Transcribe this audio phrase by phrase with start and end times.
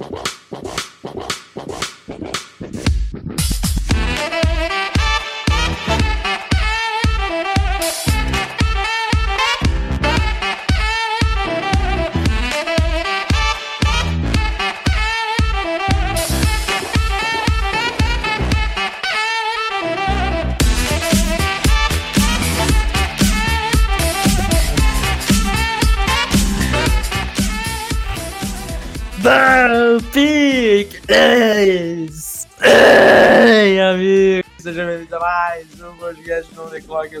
[0.00, 0.29] Wow.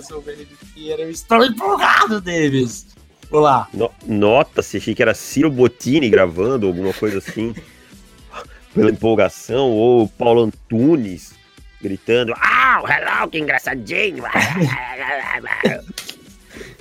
[0.00, 0.02] Clock.
[0.02, 1.02] Eu sou o Felipe Vieira.
[1.02, 2.86] Eu estou empolgado, Davis!
[3.30, 3.68] Olá!
[3.72, 7.54] No, Nota-se, achei que era Ciro Bottini gravando, alguma coisa assim.
[8.74, 11.34] pela empolgação, ou Paulo Antunes
[11.80, 14.24] gritando: Ah, hello, que engraçadinho!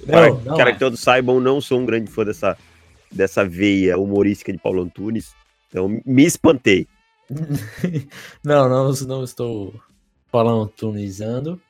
[0.05, 0.73] Não, Para, não cara, é.
[0.73, 2.57] que todos saibam, não sou um grande fã dessa,
[3.11, 5.35] dessa veia humorística de Paulo Antunes.
[5.67, 6.87] Então, me espantei.
[8.43, 9.75] não, não, não estou
[10.31, 11.61] falando tunizando,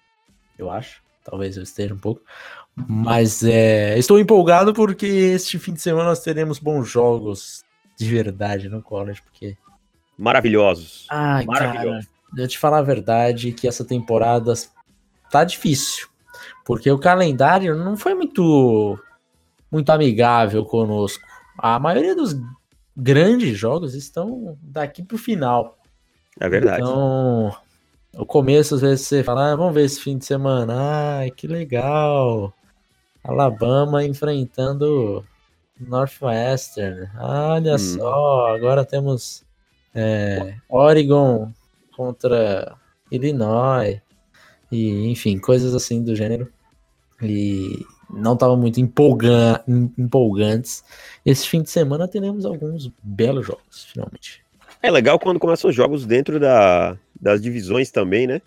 [0.57, 1.01] eu acho.
[1.29, 2.21] Talvez eu esteja um pouco.
[2.75, 7.63] Mas é, estou empolgado porque este fim de semana nós teremos bons jogos
[7.97, 9.57] de verdade no college, porque
[10.19, 11.07] Maravilhosos.
[11.09, 12.07] Ai, Maravilhoso.
[12.07, 14.53] cara, eu te falar a verdade que essa temporada
[15.31, 16.09] tá difícil.
[16.65, 18.99] Porque o calendário não foi muito
[19.71, 21.23] muito amigável conosco.
[21.57, 22.35] A maioria dos
[22.95, 25.77] grandes jogos estão daqui pro final.
[26.37, 26.81] É verdade.
[26.81, 27.55] Então,
[28.21, 31.17] o começo às vezes você fala, ah, vamos ver esse fim de semana.
[31.19, 32.53] Ai, que legal.
[33.23, 35.23] Alabama enfrentando
[35.79, 37.09] Northwestern.
[37.17, 37.77] Olha Hum.
[37.77, 39.43] só, agora temos
[39.93, 41.51] é, Oregon
[41.95, 42.75] contra
[43.11, 43.99] Illinois.
[44.71, 46.51] E, enfim, coisas assim do gênero.
[47.21, 50.83] E não estavam muito empolga em- empolgantes.
[51.25, 54.43] Esse fim de semana teremos alguns belos jogos, finalmente.
[54.81, 58.41] É legal quando começam os jogos dentro da, das divisões também, né?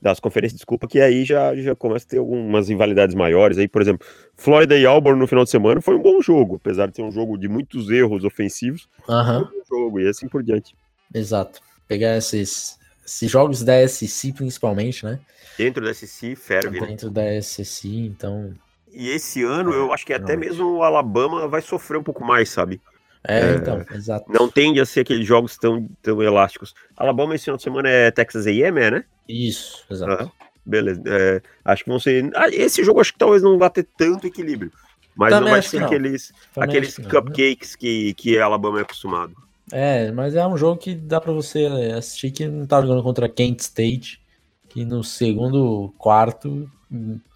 [0.00, 3.56] Das conferências, desculpa, que aí já, já começa a ter algumas rivalidades maiores.
[3.56, 6.88] Aí, por exemplo, Florida e Auburn no final de semana foi um bom jogo, apesar
[6.88, 8.88] de ser um jogo de muitos erros ofensivos.
[9.08, 9.40] Aham.
[9.40, 10.74] Foi um bom jogo, e assim por diante.
[11.14, 11.60] Exato.
[11.88, 15.20] Pegar esses, esses jogos da SEC principalmente, né?
[15.56, 16.80] Dentro da SEC, ferve.
[16.80, 16.86] né?
[16.86, 18.52] Dentro da SEC, então.
[18.92, 22.48] E esse ano eu acho que até mesmo o Alabama vai sofrer um pouco mais,
[22.48, 22.80] sabe?
[23.26, 24.30] É, É, então, exato.
[24.30, 26.74] Não tende a ser aqueles jogos tão, tão elásticos.
[26.96, 29.04] Alabama esse final de semana é Texas A&M, é, né?
[29.28, 30.12] Isso, exato.
[30.12, 30.30] Aham.
[30.66, 31.02] Beleza.
[31.06, 32.30] É, acho que vão ser.
[32.34, 34.72] ah, esse jogo acho que talvez não vá ter tanto equilíbrio.
[35.14, 35.86] Mas Também não vai ser não.
[35.86, 37.08] aqueles, Também aqueles acho que não.
[37.08, 37.20] né?
[37.20, 39.34] cupcakes que, que a Alabama é acostumado.
[39.72, 43.28] É, mas é um jogo que dá pra você assistir que não tá jogando contra
[43.28, 44.20] Kent State,
[44.68, 46.70] que no segundo quarto,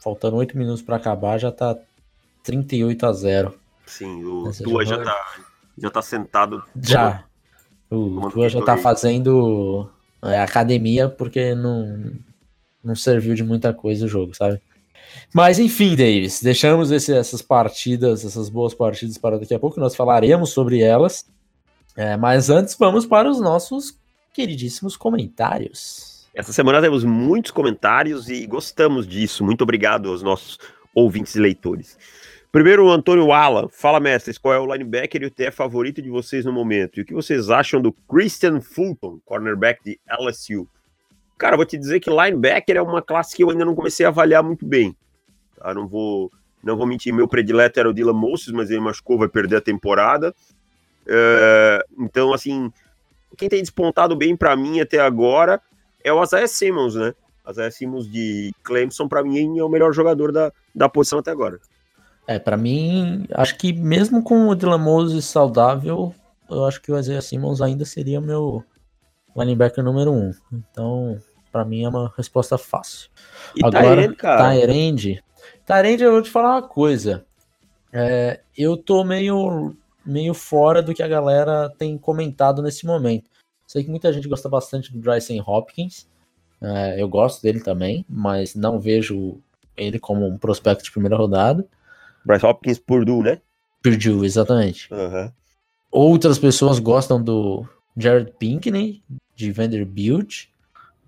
[0.02, 1.76] faltando oito minutos pra acabar, já tá
[2.42, 3.54] 38 a 0.
[3.86, 5.16] Sim, o Tua já tá,
[5.80, 6.62] já tá sentado.
[6.82, 7.24] Já.
[7.90, 9.88] O Tua já tá fazendo
[10.22, 12.12] é, academia porque não,
[12.84, 14.60] não serviu de muita coisa o jogo, sabe?
[15.32, 19.96] Mas enfim, Davis, deixamos esse- essas partidas, essas boas partidas para daqui a pouco, nós
[19.96, 21.26] falaremos sobre elas.
[21.96, 23.98] É, mas antes, vamos para os nossos
[24.34, 26.28] queridíssimos comentários.
[26.34, 29.42] Essa semana temos muitos comentários e gostamos disso.
[29.44, 30.58] Muito obrigado aos nossos
[30.94, 31.96] ouvintes e leitores.
[32.50, 33.68] Primeiro, o Antônio Ala.
[33.68, 36.98] Fala, mestres, qual é o linebacker e o TE favorito de vocês no momento?
[36.98, 40.66] E o que vocês acham do Christian Fulton, cornerback de LSU?
[41.36, 44.08] Cara, vou te dizer que linebacker é uma classe que eu ainda não comecei a
[44.08, 44.96] avaliar muito bem.
[45.56, 45.74] Tá?
[45.74, 46.30] Não vou
[46.62, 49.60] não vou mentir, meu predileto era o Dylan Moses, mas ele machucou, vai perder a
[49.60, 50.34] temporada.
[51.06, 52.72] É, então, assim,
[53.36, 55.60] quem tem despontado bem pra mim até agora
[56.02, 57.14] é o Isaiah Simmons, né?
[57.48, 61.58] Isaiah Simmons de Clemson, pra mim, é o melhor jogador da, da posição até agora.
[62.28, 66.14] É, pra mim, acho que mesmo com o Dylan Moses saudável,
[66.50, 68.62] eu acho que o Isaiah Simmons ainda seria meu
[69.34, 70.30] linebacker número um.
[70.52, 71.18] Então,
[71.50, 73.08] pra mim é uma resposta fácil.
[73.56, 74.14] E Agora.
[74.14, 75.24] Tyrande.
[75.64, 77.24] Tyrande, eu vou te falar uma coisa.
[77.90, 79.74] É, eu tô meio,
[80.04, 83.30] meio fora do que a galera tem comentado nesse momento.
[83.66, 86.06] Sei que muita gente gosta bastante do Bryson Hopkins.
[86.60, 89.40] É, eu gosto dele também, mas não vejo
[89.74, 91.66] ele como um prospecto de primeira rodada.
[92.28, 93.40] Bryce Hopkins Purdue, né?
[93.82, 94.92] Purdue, exatamente.
[94.92, 95.32] Aham.
[95.90, 97.66] Outras pessoas gostam do
[97.96, 99.02] Jared Pinkney,
[99.34, 100.44] de Vanderbilt.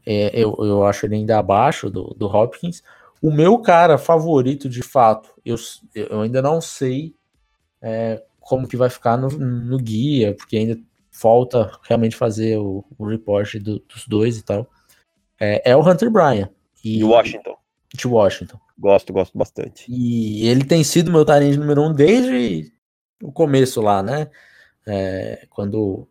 [0.07, 2.83] É, eu, eu acho ele ainda abaixo do, do Hopkins.
[3.21, 5.57] O meu cara favorito, de fato, eu,
[5.95, 7.15] eu ainda não sei
[7.83, 10.81] é, como que vai ficar no, no guia, porque ainda
[11.11, 14.67] falta realmente fazer o, o report do- dos dois e tal.
[15.39, 16.49] É, é o Hunter Bryan.
[16.83, 17.57] E, De Washington.
[17.93, 18.59] De Washington.
[18.81, 19.85] Gosto, gosto bastante.
[19.87, 22.73] E ele tem sido meu Tyrande número um desde
[23.23, 24.31] o começo lá, né?
[24.87, 26.09] É, quando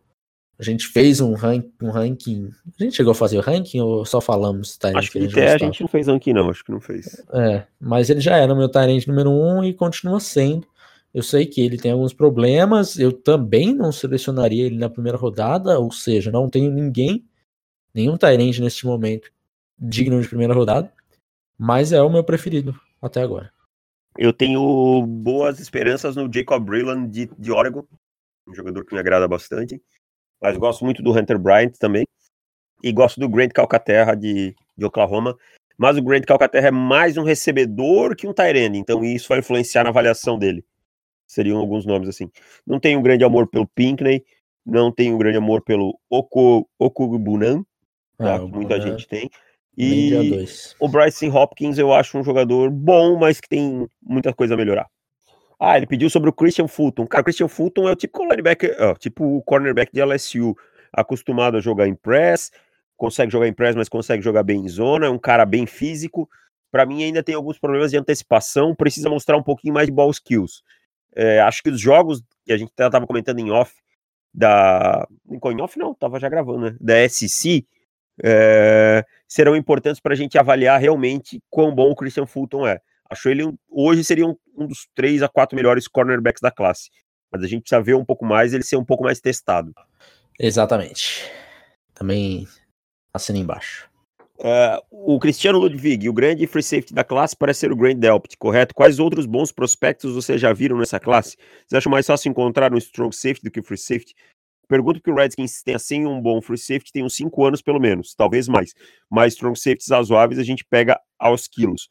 [0.56, 2.50] A gente fez um, rank, um ranking.
[2.78, 4.98] A gente chegou a fazer o ranking ou só falamos Tyrant?
[4.98, 6.50] Acho que, que a, gente, a gente não fez ranking, não.
[6.50, 7.24] Acho que não fez.
[7.32, 10.66] É, mas ele já era meu Tyrant número um e continua sendo.
[11.12, 12.98] Eu sei que ele tem alguns problemas.
[12.98, 17.24] Eu também não selecionaria ele na primeira rodada, ou seja, não tenho ninguém,
[17.94, 19.28] nenhum Tyrant neste momento
[19.78, 20.92] digno de primeira rodada.
[21.62, 23.52] Mas é o meu preferido até agora.
[24.16, 27.84] Eu tenho boas esperanças no Jacob Brilland de, de Oregon,
[28.48, 29.78] um jogador que me agrada bastante.
[30.40, 32.06] Mas gosto muito do Hunter Bryant também.
[32.82, 35.36] E gosto do Grant Calcaterra de, de Oklahoma.
[35.76, 39.84] Mas o Grant Calcaterra é mais um recebedor que um Tyrande, então isso vai influenciar
[39.84, 40.64] na avaliação dele.
[41.26, 42.30] Seriam alguns nomes assim.
[42.66, 44.24] Não tenho um grande amor pelo Pinkney,
[44.64, 47.62] não tenho um grande amor pelo Oko, Okubunan,
[48.16, 48.36] tá?
[48.36, 49.30] Ah, que muita gente tem.
[49.76, 50.12] E
[50.78, 54.88] o Bryce Hopkins eu acho um jogador bom, mas que tem muita coisa a melhorar.
[55.58, 57.06] Ah, ele pediu sobre o Christian Fulton.
[57.06, 60.56] Cara, o Christian Fulton é o tipo linebacker, ó, tipo o cornerback de LSU,
[60.92, 62.50] acostumado a jogar em press,
[62.96, 66.28] consegue jogar em press, mas consegue jogar bem em zona, é um cara bem físico.
[66.70, 70.10] Para mim ainda tem alguns problemas de antecipação, precisa mostrar um pouquinho mais de ball
[70.10, 70.62] skills.
[71.14, 73.74] É, acho que os jogos que a gente tava comentando em off
[74.32, 76.76] da em off não, tava já gravando, né?
[76.80, 77.66] Da SC,
[78.22, 82.80] é, serão importantes para a gente avaliar realmente quão bom o Christian Fulton é.
[83.08, 86.90] Acho ele hoje seria um, um, dos três a quatro melhores cornerbacks da classe.
[87.30, 89.72] Mas a gente precisa ver um pouco mais, ele ser um pouco mais testado.
[90.38, 91.30] Exatamente.
[91.94, 92.48] Também
[93.14, 93.88] assina embaixo.
[94.38, 98.36] Uh, o Cristiano Ludwig, o grande free safety da classe, parece ser o Grand Delpt,
[98.38, 98.74] correto?
[98.74, 101.36] Quais outros bons prospectos vocês já viram nessa classe?
[101.66, 104.14] Vocês acham mais fácil encontrar um strong safety do que free safety?
[104.70, 107.80] Pergunto que o Redskins tem assim um bom free safety, tem uns 5 anos pelo
[107.80, 108.72] menos, talvez mais.
[109.10, 111.88] Mas strong safeties razoáveis a gente pega aos quilos.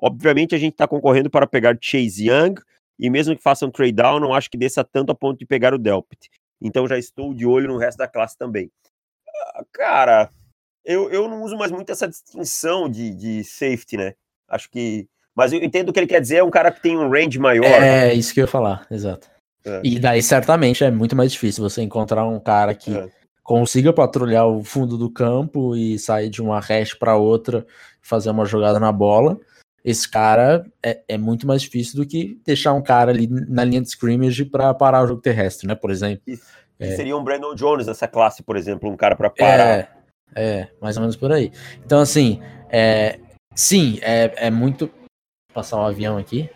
[0.00, 2.54] Obviamente a gente está concorrendo para pegar Chase Young,
[2.98, 5.44] e mesmo que façam um trade down, não acho que desça tanto a ponto de
[5.44, 6.30] pegar o Delpit.
[6.58, 8.72] Então já estou de olho no resto da classe também.
[9.54, 10.30] Ah, cara,
[10.86, 14.14] eu, eu não uso mais muito essa distinção de, de safety, né?
[14.48, 15.06] Acho que.
[15.34, 17.38] Mas eu entendo o que ele quer dizer, é um cara que tem um range
[17.38, 17.66] maior.
[17.66, 19.30] É, isso que eu ia falar, exato.
[19.64, 19.80] É.
[19.84, 23.08] E daí certamente é muito mais difícil você encontrar um cara que é.
[23.42, 27.66] consiga patrulhar o fundo do campo e sair de uma hash para outra,
[28.00, 29.38] fazer uma jogada na bola
[29.84, 33.80] esse cara é, é, muito mais difícil do que deixar um cara ali na linha
[33.80, 35.74] de scrimmage para parar o jogo terrestre, né?
[35.74, 36.22] Por exemplo.
[36.26, 36.38] E,
[36.78, 39.78] é, seria um Brandon Jones nessa classe, por exemplo, um cara para parar.
[39.78, 39.88] É,
[40.34, 41.52] é, mais ou menos por aí.
[41.84, 43.18] Então, assim, é,
[43.54, 44.86] sim, é, é muito.
[44.86, 46.48] Vou passar um avião aqui.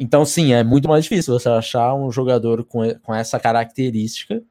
[0.00, 4.42] Então, sim, é muito mais difícil você achar um jogador com, com essa característica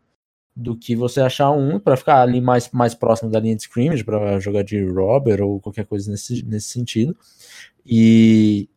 [0.55, 4.03] do que você achar um para ficar ali mais, mais próximo da linha de scrimmage,
[4.03, 7.17] para jogar de robber ou qualquer coisa nesse, nesse sentido.
[7.83, 8.69] E,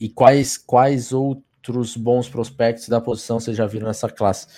[0.00, 4.48] e quais, quais outros bons prospectos da posição vocês já viram nessa classe?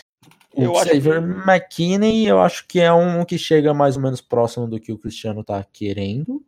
[0.54, 1.50] O eu Xavier que...
[1.50, 4.98] McKinney, eu acho que é um que chega mais ou menos próximo do que o
[4.98, 6.42] Cristiano tá querendo.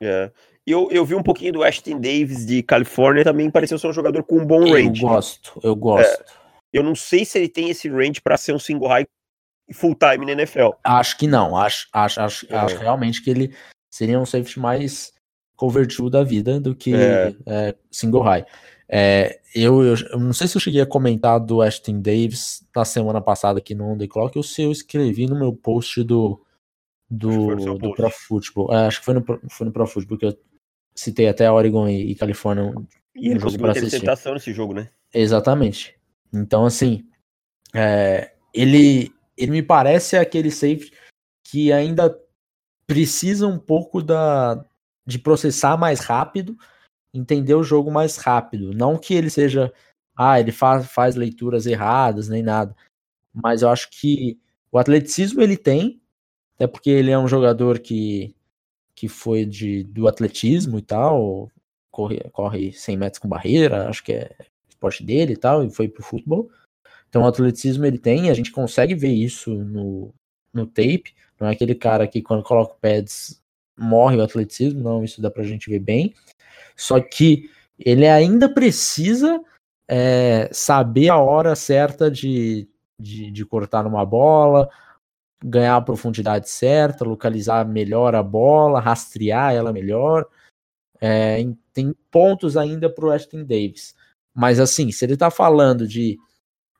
[0.00, 0.30] É.
[0.68, 4.22] Eu, eu vi um pouquinho do Ashton Davis de Califórnia, também pareceu ser um jogador
[4.22, 5.02] com um bom range.
[5.02, 6.22] Eu gosto, eu gosto.
[6.22, 6.24] É,
[6.74, 9.06] eu não sei se ele tem esse range para ser um single high
[9.72, 10.70] full time na NFL.
[10.84, 12.56] Acho que não, acho, acho, acho, é.
[12.56, 13.54] acho realmente que ele
[13.90, 15.10] seria um safety mais
[15.56, 17.34] convertido da vida do que é.
[17.46, 18.44] É, single high.
[18.90, 22.84] É, eu, eu, eu, não sei se eu cheguei a comentar do Ashton Davis na
[22.84, 26.42] semana passada aqui no On The Clock ou se eu escrevi no meu post do
[27.10, 28.74] do, do Pro Football.
[28.74, 30.38] É, acho que foi no, foi no Pro Football que eu
[30.98, 32.74] citei até Oregon e, e Califórnia.
[33.14, 34.90] E ele conseguiu interceptação nesse jogo, né?
[35.14, 35.96] Exatamente.
[36.32, 37.06] Então, assim,
[37.72, 40.90] é, ele, ele me parece aquele safe
[41.44, 42.16] que ainda
[42.86, 44.64] precisa um pouco da,
[45.06, 46.56] de processar mais rápido,
[47.14, 48.72] entender o jogo mais rápido.
[48.74, 49.72] Não que ele seja,
[50.16, 52.74] ah, ele faz, faz leituras erradas, nem nada.
[53.32, 54.38] Mas eu acho que
[54.72, 56.02] o atleticismo ele tem,
[56.56, 58.34] até porque ele é um jogador que,
[58.98, 61.48] que foi de, do atletismo e tal,
[61.88, 64.34] corre, corre 100 metros com barreira, acho que é
[64.68, 66.50] esporte dele e tal, e foi pro futebol.
[67.08, 70.12] Então o atleticismo ele tem, a gente consegue ver isso no,
[70.52, 73.40] no tape, não é aquele cara que quando coloca pads
[73.78, 76.12] morre o atleticismo, não, isso dá pra gente ver bem.
[76.76, 79.40] Só que ele ainda precisa
[79.86, 82.68] é, saber a hora certa de,
[83.00, 84.68] de, de, cortar numa bola,
[85.42, 90.26] ganhar a profundidade certa, localizar melhor a bola, rastrear ela melhor.
[91.00, 91.38] É,
[91.72, 93.94] tem pontos ainda pro Ashton Davis.
[94.34, 96.18] Mas assim, se ele tá falando de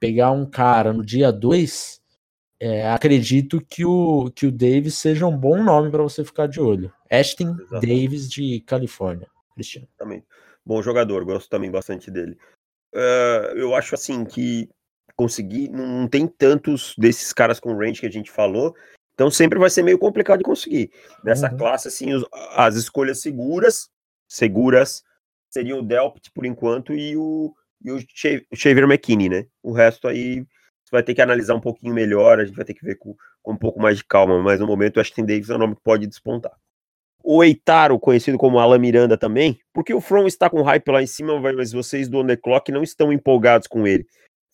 [0.01, 2.01] pegar um cara no dia 2,
[2.61, 6.61] é, acredito que o, que o Davis seja um bom nome para você ficar de
[6.61, 6.93] olho.
[7.11, 7.57] Ashton.
[7.81, 9.89] Davis de Califórnia, Cristiano.
[9.97, 10.25] Também.
[10.65, 12.37] Bom jogador, gosto também bastante dele.
[12.95, 14.69] Uh, eu acho assim que
[15.19, 18.73] conseguir, não tem tantos desses caras com range que a gente falou,
[19.15, 20.93] então sempre vai ser meio complicado de conseguir.
[21.25, 21.57] Nessa uhum.
[21.57, 23.91] classe, assim, os, as escolhas seguras,
[24.29, 25.03] seguras,
[25.51, 27.53] seriam o Delpt por enquanto e o,
[27.85, 27.99] e o
[28.55, 29.47] Xavier McKinney, né?
[29.61, 30.47] O resto aí
[30.85, 33.15] você vai ter que analisar um pouquinho melhor, a gente vai ter que ver com,
[33.43, 35.75] com um pouco mais de calma, mas no momento o Ashton Davis é um nome
[35.75, 36.53] que pode despontar.
[37.25, 41.07] O Eitaro, conhecido como Alan Miranda também, porque o From está com hype lá em
[41.07, 44.07] cima, mas vocês do On The Clock não estão empolgados com ele.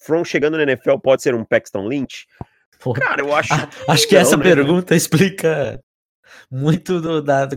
[0.04, 2.26] From chegando na NFL pode ser um Paxton Lynch?
[2.78, 3.00] Porra.
[3.00, 3.54] Cara, eu acho.
[3.54, 4.42] Ah, acho que não, essa né?
[4.42, 5.80] pergunta explica
[6.50, 7.48] muito do, da,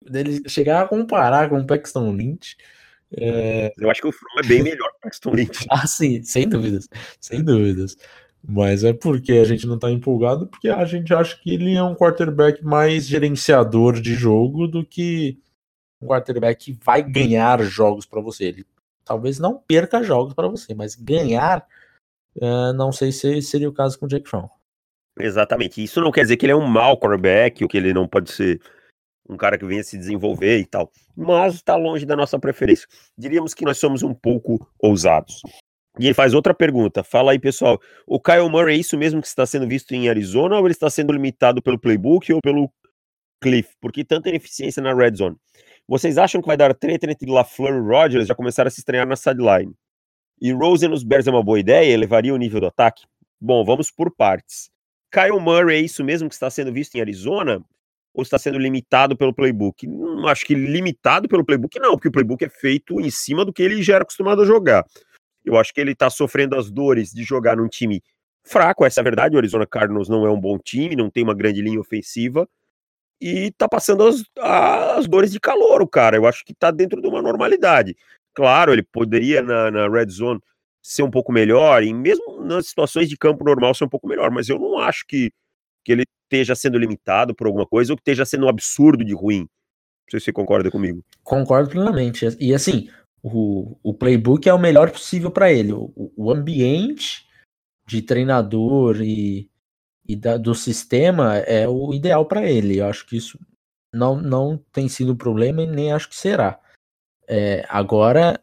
[0.00, 2.56] dele chegar a comparar com o Paxton Lynch.
[3.16, 3.72] É...
[3.78, 5.66] Eu acho que o From é bem melhor que o Paxton Lynch.
[5.70, 6.88] ah, sim, sem dúvidas.
[7.20, 7.96] Sem dúvidas.
[8.46, 11.82] Mas é porque a gente não tá empolgado, porque a gente acha que ele é
[11.82, 15.38] um quarterback mais gerenciador de jogo do que
[16.00, 18.44] um quarterback que vai ganhar jogos para você.
[18.44, 18.66] Ele
[19.04, 21.66] talvez não perca jogos para você, mas ganhar,
[22.36, 24.48] uh, não sei se seria o caso com o Jake Fromm.
[25.18, 25.82] Exatamente.
[25.82, 28.32] Isso não quer dizer que ele é um mau quarterback ou que ele não pode
[28.32, 28.60] ser
[29.28, 32.86] um cara que venha se desenvolver e tal, mas está longe da nossa preferência.
[33.16, 35.40] Diríamos que nós somos um pouco ousados.
[35.98, 37.04] E ele faz outra pergunta.
[37.04, 37.80] Fala aí, pessoal.
[38.06, 40.90] O Kyle Murray é isso mesmo que está sendo visto em Arizona ou ele está
[40.90, 42.68] sendo limitado pelo playbook ou pelo
[43.40, 43.74] Cliff?
[43.80, 45.36] Por que tanta ineficiência na red zone?
[45.86, 49.06] Vocês acham que vai dar treta entre LaFleur e Rodgers já começar a se estranhar
[49.06, 49.74] na sideline?
[50.40, 51.92] E Rosen nos Bears é uma boa ideia?
[51.92, 53.04] Elevaria o nível do ataque?
[53.38, 54.70] Bom, vamos por partes.
[55.12, 57.62] Kyle Murray é isso mesmo que está sendo visto em Arizona?
[58.14, 59.86] Ou está sendo limitado pelo playbook?
[59.86, 63.52] Não acho que limitado pelo playbook, não, porque o playbook é feito em cima do
[63.52, 64.84] que ele já era acostumado a jogar.
[65.44, 68.02] Eu acho que ele está sofrendo as dores de jogar num time
[68.42, 69.34] fraco, essa é a verdade.
[69.34, 72.48] O Arizona Cardinals não é um bom time, não tem uma grande linha ofensiva
[73.20, 76.16] e tá passando as, as dores de calor, o cara.
[76.16, 77.96] Eu acho que tá dentro de uma normalidade.
[78.34, 80.40] Claro, ele poderia na, na red zone
[80.82, 84.30] ser um pouco melhor, e mesmo nas situações de campo normal ser um pouco melhor,
[84.30, 85.32] mas eu não acho que,
[85.82, 89.14] que ele esteja sendo limitado por alguma coisa ou que esteja sendo um absurdo de
[89.14, 89.40] ruim.
[89.40, 91.02] Não sei se você concorda comigo.
[91.22, 92.26] Concordo plenamente.
[92.38, 92.90] E assim,
[93.22, 95.72] o, o playbook é o melhor possível para ele.
[95.72, 97.26] O, o, ambiente
[97.86, 99.48] de treinador e,
[100.06, 102.78] e da, do sistema é o ideal para ele.
[102.78, 103.38] Eu acho que isso
[103.92, 106.60] não, não tem sido um problema e nem acho que será.
[107.26, 108.40] É, agora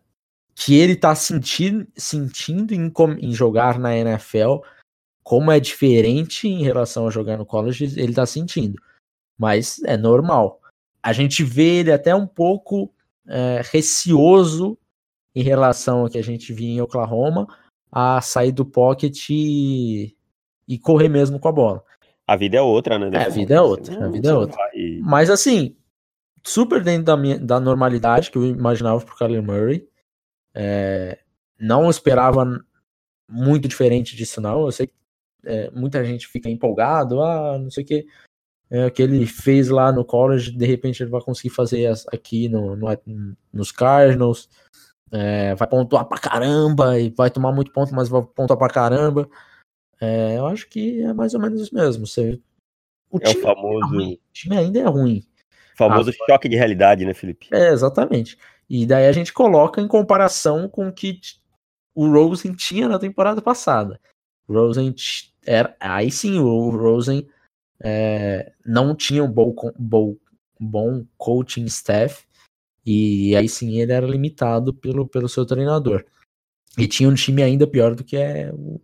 [0.56, 4.58] que ele está sentindo, sentindo em, em, jogar na NFL,
[5.24, 8.82] como é diferente em relação a jogar no college, ele está sentindo.
[9.38, 10.60] Mas é normal.
[11.02, 12.94] A gente vê ele até um pouco
[13.28, 14.78] é, receoso
[15.34, 17.48] em relação ao que a gente via em Oklahoma
[17.92, 20.16] a sair do pocket e,
[20.68, 21.84] e correr mesmo com a bola.
[22.28, 23.10] A vida é outra, né?
[23.14, 24.56] É, a vida é outra, a vida é outra.
[24.56, 25.00] Vai...
[25.02, 25.76] Mas assim,
[26.44, 29.88] super dentro da, minha, da normalidade que eu imaginava pro Kyler Murray.
[30.54, 31.20] É,
[31.60, 32.46] não esperava
[33.30, 34.66] muito diferente disso, não.
[34.66, 34.94] Eu sei que
[35.46, 38.06] é, muita gente fica empolgado, ah, não sei o que
[38.72, 42.76] é, que ele fez lá no college, de repente ele vai conseguir fazer aqui no,
[42.78, 42.88] no
[43.52, 44.48] nos Cardinals,
[45.12, 49.30] é, vai pontuar pra caramba e vai tomar muito ponto, mas vai pontuar pra caramba.
[50.02, 52.08] É, eu acho que é mais ou menos isso mesmo.
[52.08, 52.42] Você,
[53.10, 53.86] o é o famoso.
[53.86, 55.24] É ruim, o time ainda é ruim.
[55.76, 57.48] Famoso choque de realidade, né, Felipe?
[57.52, 58.38] É, exatamente.
[58.70, 61.20] E daí a gente coloca em comparação com o que
[61.94, 64.00] o Rosen tinha na temporada passada.
[64.48, 64.94] O Rosen
[65.46, 65.76] era.
[65.80, 67.28] Aí sim, o Rosen
[67.80, 70.16] é, não tinha um bom, bom,
[70.60, 72.26] bom coaching staff,
[72.86, 76.06] e aí sim ele era limitado pelo, pelo seu treinador.
[76.78, 78.80] E tinha um time ainda pior do que é o.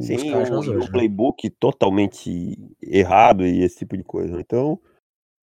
[0.00, 0.86] sim, um, hoje, um né?
[0.90, 4.40] playbook totalmente errado e esse tipo de coisa.
[4.40, 4.80] Então,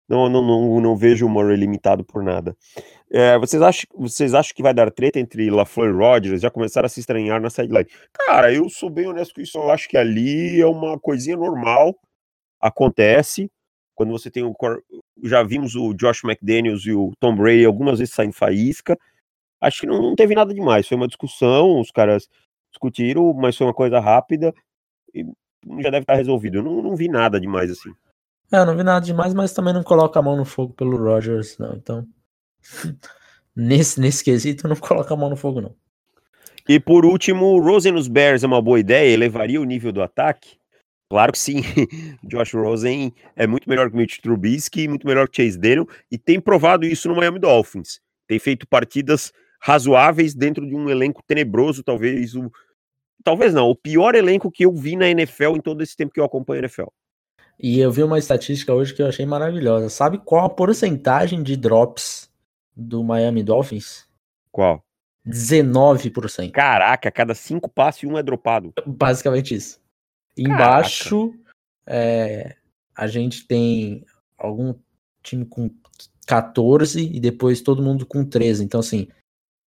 [0.08, 2.56] não, não, não, não vejo o Murray limitado por nada.
[3.12, 6.42] É, vocês, acham, vocês acham que vai dar treta entre LaFleur e Rodgers?
[6.42, 7.88] Já começaram a se estranhar na sideline?
[8.13, 9.58] Cara, eu sou bem honesto com isso.
[9.58, 11.96] Eu acho que ali é uma coisinha normal
[12.62, 13.50] acontece
[13.96, 14.54] quando você tem o
[15.24, 18.98] já vimos o Josh McDaniels e o Tom Brady algumas vezes saindo faísca.
[19.62, 22.27] Acho que não, não teve nada demais, foi uma discussão, os caras
[22.86, 24.54] discutiram, mas foi uma coisa rápida
[25.13, 25.25] e
[25.82, 26.60] já deve estar resolvido.
[26.60, 27.94] Eu não, não vi nada demais assim.
[28.51, 31.58] É, não vi nada demais, mas também não coloca a mão no fogo pelo Rogers,
[31.58, 31.74] não.
[31.74, 32.08] Então,
[33.56, 35.75] nesse, nesse quesito, não coloca a mão no fogo, não.
[36.68, 39.13] E por último, Rosen nos Bears é uma boa ideia?
[39.13, 40.58] Elevaria o nível do ataque?
[41.10, 41.62] Claro que sim,
[42.24, 46.18] Josh Rosen é muito melhor que o Mitch Trubisky, muito melhor que Chase Daniel, e
[46.18, 48.01] tem provado isso no Miami Dolphins.
[48.27, 52.51] Tem feito partidas razoáveis dentro de um elenco tenebroso, talvez o...
[53.25, 56.20] Talvez não, o pior elenco que eu vi na NFL em todo esse tempo que
[56.20, 56.89] eu acompanho a NFL.
[57.60, 59.89] E eu vi uma estatística hoje que eu achei maravilhosa.
[59.89, 62.29] Sabe qual a porcentagem de drops
[62.75, 64.08] do Miami Dolphins?
[64.51, 64.86] Qual?
[65.27, 66.51] 19%.
[66.51, 68.72] Caraca, cada cinco passes, um é dropado.
[68.86, 69.82] Basicamente isso.
[70.38, 71.34] Embaixo,
[71.88, 72.55] é,
[72.96, 74.05] a gente tem
[74.38, 74.75] algum
[75.24, 75.72] time com
[76.27, 78.63] 14 e depois todo mundo com 13.
[78.63, 79.08] Então, assim,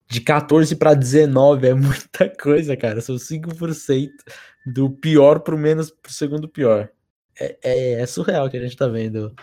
[0.08, 3.02] de 14 para 19 é muita coisa, cara.
[3.02, 4.10] São 5%
[4.66, 6.90] do pior pro menos pro segundo pior.
[7.40, 9.34] É, é, é surreal que a gente tá vendo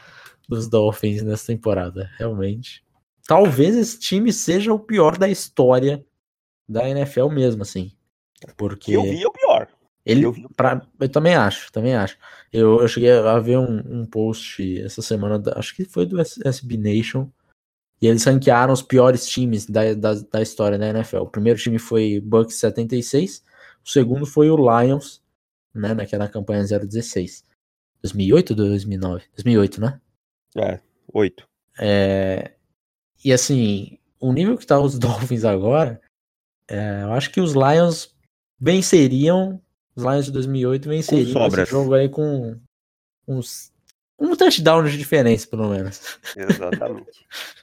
[0.48, 2.84] dos Dolphins nessa temporada, realmente.
[3.26, 6.04] Talvez esse time seja o pior da história
[6.68, 7.92] da NFL mesmo, assim.
[8.56, 8.92] Porque.
[8.92, 9.68] Eu vi o pior.
[10.04, 12.18] Ele, eu, pra, eu também acho, também acho.
[12.52, 16.76] Eu, eu cheguei a ver um, um post essa semana, acho que foi do SB
[16.76, 17.30] Nation,
[18.02, 21.18] e eles ranquearam os piores times da, da, da história da NFL.
[21.18, 23.44] O primeiro time foi Bucks 76,
[23.84, 25.22] o segundo foi o Lions,
[25.72, 27.44] né, naquela campanha 016.
[28.02, 29.24] 2008 ou 2009?
[29.36, 30.00] 2008, né?
[30.56, 30.80] É,
[31.12, 31.48] 8.
[31.78, 32.52] É,
[33.24, 36.00] e assim, o nível que tá os Dolphins agora,
[36.68, 38.12] é, eu acho que os Lions
[38.58, 39.62] venceriam,
[39.94, 42.58] os Lions de 2008 venceriam esse jogo aí com
[43.28, 43.70] uns
[44.18, 46.18] um touchdown de diferença, pelo menos.
[46.36, 47.26] Exatamente.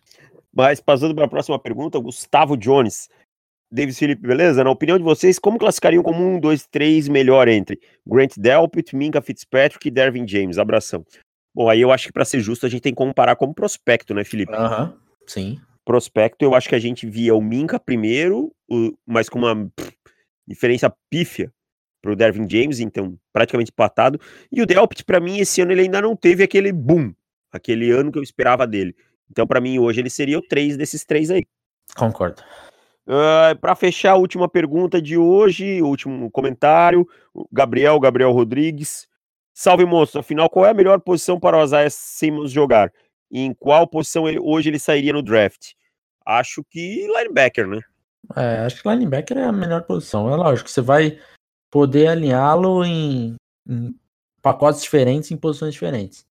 [0.53, 3.09] Mas passando para a próxima pergunta, Gustavo Jones.
[3.71, 4.63] Davis Felipe, beleza?
[4.63, 9.21] Na opinião de vocês, como classificariam como um, dois, três melhor entre Grant Delpit, Minka
[9.21, 10.57] Fitzpatrick e Dervin James?
[10.57, 11.05] Abração.
[11.53, 14.13] Bom, aí eu acho que para ser justo a gente tem que comparar como prospecto,
[14.13, 14.53] né, Felipe?
[14.53, 14.97] Aham, uh -huh.
[15.27, 15.59] sim.
[15.85, 18.51] Prospecto, eu acho que a gente via o Minka primeiro,
[19.05, 19.91] mas com uma pff,
[20.47, 21.51] diferença pífia
[22.01, 24.19] pro Dervin James, então praticamente empatado.
[24.51, 27.13] E o Delpit, para mim, esse ano ele ainda não teve aquele boom,
[27.51, 28.95] aquele ano que eu esperava dele.
[29.29, 31.45] Então, para mim, hoje ele seria o três desses três aí.
[31.95, 32.41] Concordo.
[33.07, 37.07] Uh, para fechar a última pergunta de hoje, o último comentário,
[37.51, 39.07] Gabriel, Gabriel Rodrigues.
[39.53, 40.19] Salve, moço.
[40.19, 42.93] Afinal, qual é a melhor posição para o Isaiah Simmons jogar?
[43.31, 45.73] E em qual posição ele, hoje ele sairia no draft?
[46.25, 47.79] Acho que linebacker, né?
[48.35, 50.31] É, acho que linebacker é a melhor posição.
[50.31, 51.19] É lógico, você vai
[51.71, 53.35] poder alinhá-lo em,
[53.67, 53.95] em
[54.41, 56.28] pacotes diferentes, em posições diferentes.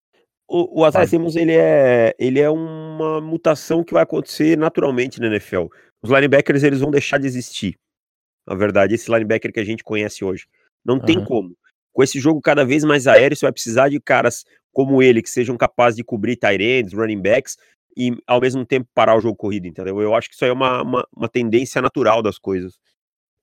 [0.48, 5.66] O, o Simmons, ele é, ele é uma mutação que vai acontecer naturalmente na NFL.
[6.02, 7.78] Os linebackers, eles vão deixar de existir.
[8.46, 10.46] Na verdade, esse linebacker que a gente conhece hoje.
[10.82, 11.04] Não uhum.
[11.04, 11.54] tem como.
[11.92, 15.28] Com esse jogo cada vez mais aéreo, você vai precisar de caras como ele, que
[15.28, 17.56] sejam capazes de cobrir tight ends, running backs,
[17.94, 20.00] e ao mesmo tempo parar o jogo corrido, entendeu?
[20.00, 22.78] Eu acho que isso aí é uma, uma, uma tendência natural das coisas.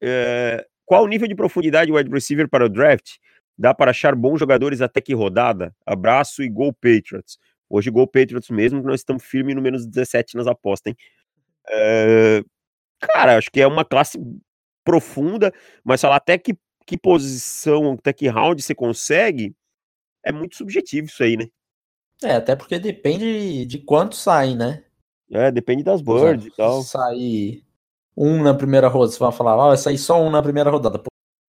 [0.01, 0.65] É...
[0.86, 3.17] Qual o nível de profundidade wide receiver para o draft?
[3.57, 5.73] Dá para achar bons jogadores até que rodada?
[5.85, 7.37] Abraço e Gol Patriots.
[7.69, 10.97] Hoje Gol Patriots mesmo, nós estamos firmes no menos 17 nas apostas, hein?
[11.69, 12.43] É...
[12.99, 14.19] Cara, acho que é uma classe
[14.83, 19.55] profunda, mas falar até que, que posição, até que round você consegue,
[20.23, 21.47] é muito subjetivo isso aí, né?
[22.23, 24.83] É, até porque depende de quanto sai, né?
[25.31, 26.81] É, depende das birds e tal.
[26.83, 27.63] Sair
[28.15, 30.99] um na primeira rodada, você vai falar, ah, vai sair só um na primeira rodada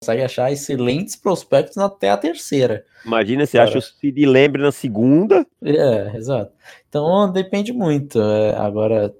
[0.01, 2.85] consegue achar excelentes prospectos até a terceira.
[3.05, 3.69] Imagina, você Cara.
[3.69, 5.47] acha o Cid Lembre na segunda?
[5.63, 6.53] É, exato.
[6.89, 8.21] Então depende muito.
[8.21, 9.15] É, agora,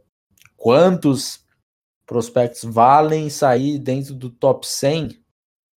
[0.57, 1.45] quantos
[2.07, 5.19] prospectos valem sair dentro do top 100?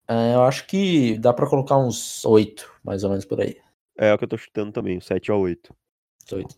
[0.08, 3.58] É, eu acho que dá para colocar uns oito, mais ou menos por aí.
[3.98, 5.74] É, é o que eu tô chutando também, 7 a 8.
[6.32, 6.46] 8.
[6.46, 6.58] Um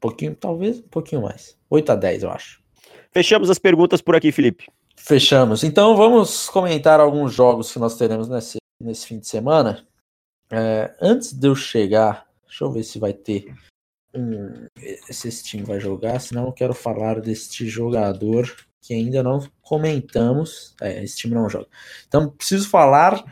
[0.00, 1.56] pouquinho, talvez um pouquinho mais.
[1.68, 2.62] 8 a 10, eu acho.
[3.10, 4.66] Fechamos as perguntas por aqui, Felipe.
[4.96, 5.62] Fechamos.
[5.64, 9.86] Então vamos comentar alguns jogos que nós teremos nesse, nesse fim de semana.
[10.50, 13.54] É, antes de eu chegar, deixa eu ver se vai ter
[14.14, 14.66] um.
[15.10, 20.74] Se esse time vai jogar, senão eu quero falar deste jogador que ainda não comentamos.
[20.80, 21.68] É, esse time não joga.
[22.06, 23.24] Então preciso falar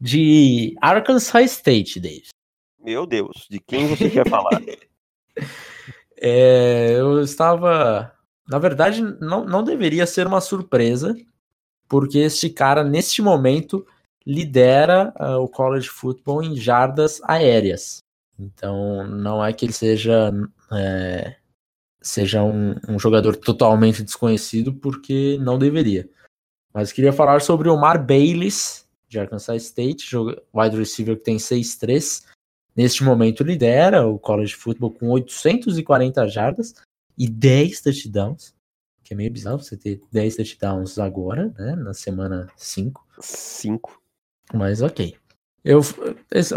[0.00, 2.28] de Arkansas State, Dave.
[2.82, 4.60] Meu Deus, de quem você quer falar?
[6.24, 8.14] É, eu estava
[8.48, 11.16] na verdade, não, não deveria ser uma surpresa,
[11.88, 13.86] porque este cara, neste momento,
[14.26, 17.98] lidera uh, o college football em jardas aéreas.
[18.38, 20.32] Então, não é que ele seja,
[20.72, 21.36] é,
[22.00, 26.08] seja um, um, jogador totalmente desconhecido, porque não deveria.
[26.74, 30.08] Mas queria falar sobre Omar Bayles, de Arkansas State,
[30.54, 32.24] wide receiver que tem 6'3".
[32.74, 36.74] Neste momento lidera o college football com 840 jardas
[37.16, 38.54] e 10 touchdowns,
[39.02, 43.06] que é meio bizarro você ter 10 touchdowns agora, né, na semana 5.
[43.20, 44.00] 5.
[44.54, 45.16] Mas ok.
[45.64, 45.80] Eu,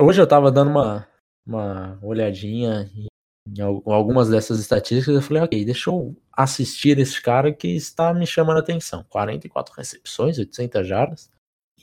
[0.02, 1.08] hoje eu tava dando uma,
[1.46, 3.08] uma olhadinha em,
[3.48, 8.26] em algumas dessas estatísticas, eu falei, ok, deixa eu assistir esse cara que está me
[8.26, 9.06] chamando a atenção.
[9.10, 11.30] 44 recepções, 800 jardas.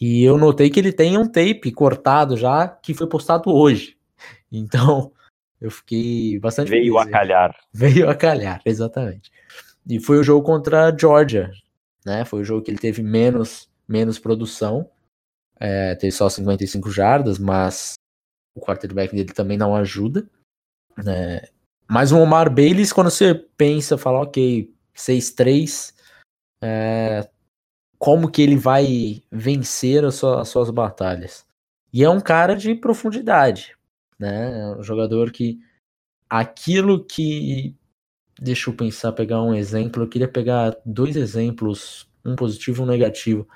[0.01, 3.97] E eu notei que ele tem um tape cortado já, que foi postado hoje.
[4.55, 5.11] Então,
[5.63, 7.57] eu fiquei bastante Veio feliz, a calhar.
[7.73, 9.31] Veio a calhar, exatamente.
[9.89, 11.53] E foi o jogo contra a Georgia.
[12.05, 12.25] né?
[12.25, 14.91] Foi o jogo que ele teve menos, menos produção.
[15.61, 17.95] É, teve só 55 jardas, mas
[18.57, 20.29] o quarterback dele também não ajuda.
[20.97, 21.43] Né?
[21.89, 25.95] Mas o Omar Bayless, quando você pensa, fala, ok, 6-3,
[26.61, 27.29] é,
[27.99, 31.47] como que ele vai vencer as suas, as suas batalhas?
[31.93, 33.77] E é um cara de profundidade,
[34.23, 34.61] né?
[34.61, 35.59] É um jogador que
[36.31, 37.77] aquilo que
[38.41, 40.03] deixa eu pensar, pegar um exemplo.
[40.03, 43.49] Eu queria pegar dois exemplos, um positivo e um negativo.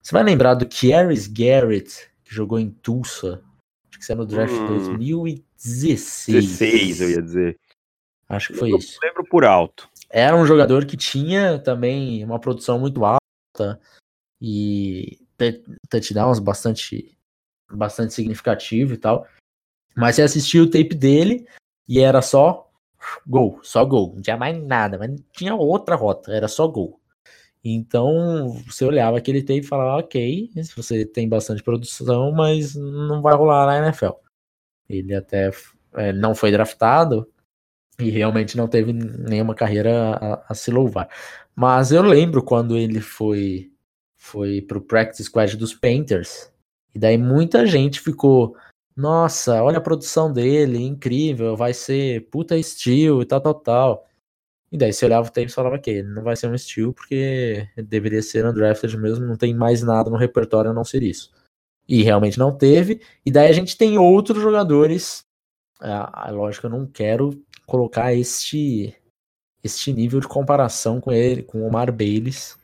[0.00, 3.42] Você vai lembrar do Kieris Garrett, que jogou em Tulsa,
[3.90, 6.58] acho que é no draft hum, 2016.
[6.58, 7.58] 16, eu ia dizer.
[8.28, 8.98] Acho que foi eu isso.
[9.02, 9.88] Lembro por alto.
[10.10, 13.80] Era um jogador que tinha também uma produção muito alta
[14.40, 15.18] e
[15.88, 17.16] touchdowns bastante,
[17.70, 19.26] bastante significativo e tal.
[19.94, 21.46] Mas você assistiu o tape dele
[21.88, 22.70] e era só
[23.26, 24.12] gol, só gol.
[24.14, 27.00] Não tinha mais nada, mas tinha outra rota, era só gol.
[27.64, 33.34] Então, você olhava aquele tape e falava, ok, você tem bastante produção, mas não vai
[33.34, 34.12] rolar na NFL.
[34.88, 35.50] Ele até
[35.94, 37.26] é, não foi draftado
[37.98, 41.08] e realmente não teve nenhuma carreira a, a, se louvar.
[41.54, 43.70] Mas eu lembro quando ele foi
[44.16, 46.50] foi pro practice squad dos Painters,
[46.94, 48.56] e daí muita gente ficou
[48.96, 54.06] nossa, olha a produção dele, incrível, vai ser puta estilo e tal, tal, tal.
[54.70, 56.92] E daí você olhava o tape e falava que ele não vai ser um estilo
[56.92, 61.32] porque deveria ser undrafted mesmo, não tem mais nada no repertório a não ser isso.
[61.88, 63.00] E realmente não teve.
[63.24, 65.24] E daí a gente tem outros jogadores.
[65.80, 68.94] Ah, lógico, eu não quero colocar este
[69.62, 72.56] este nível de comparação com ele, com o Omar Bayless,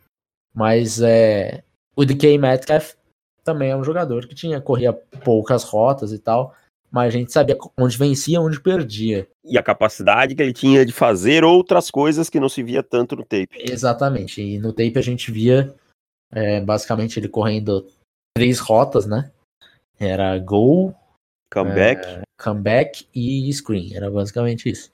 [0.55, 1.65] mas é
[1.97, 2.95] o DK Metcalf
[3.45, 6.55] também é um jogador que tinha corria poucas rotas e tal,
[6.91, 9.29] mas a gente sabia onde vencia, onde perdia.
[9.45, 13.15] E a capacidade que ele tinha de fazer outras coisas que não se via tanto
[13.15, 13.49] no tape.
[13.55, 14.43] Exatamente.
[14.43, 15.75] E no tape a gente via
[16.33, 17.87] é, basicamente ele correndo
[18.37, 19.31] três rotas, né?
[19.99, 20.95] Era gol,
[21.53, 23.95] comeback, é, comeback e screen.
[23.95, 24.91] Era basicamente isso.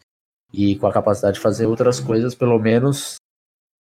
[0.52, 3.16] E com a capacidade de fazer outras coisas, pelo menos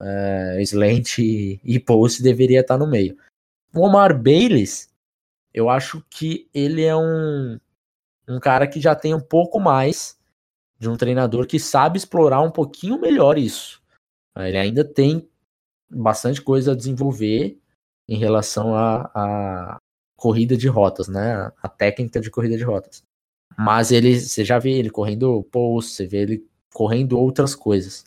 [0.02, 3.18] é, slant e, e post deveria estar no meio.
[3.74, 4.90] O Omar Bayless,
[5.54, 7.60] eu acho que ele é um,
[8.28, 10.20] um cara que já tem um pouco mais
[10.78, 13.82] de um treinador que sabe explorar um pouquinho melhor isso.
[14.38, 15.30] Ele ainda tem
[15.90, 17.60] bastante coisa a desenvolver
[18.08, 19.78] em relação à
[20.16, 21.52] corrida de rotas, né?
[21.62, 23.04] A técnica de corrida de rotas.
[23.58, 28.06] Mas ele, você já vê ele correndo post, você vê ele correndo outras coisas.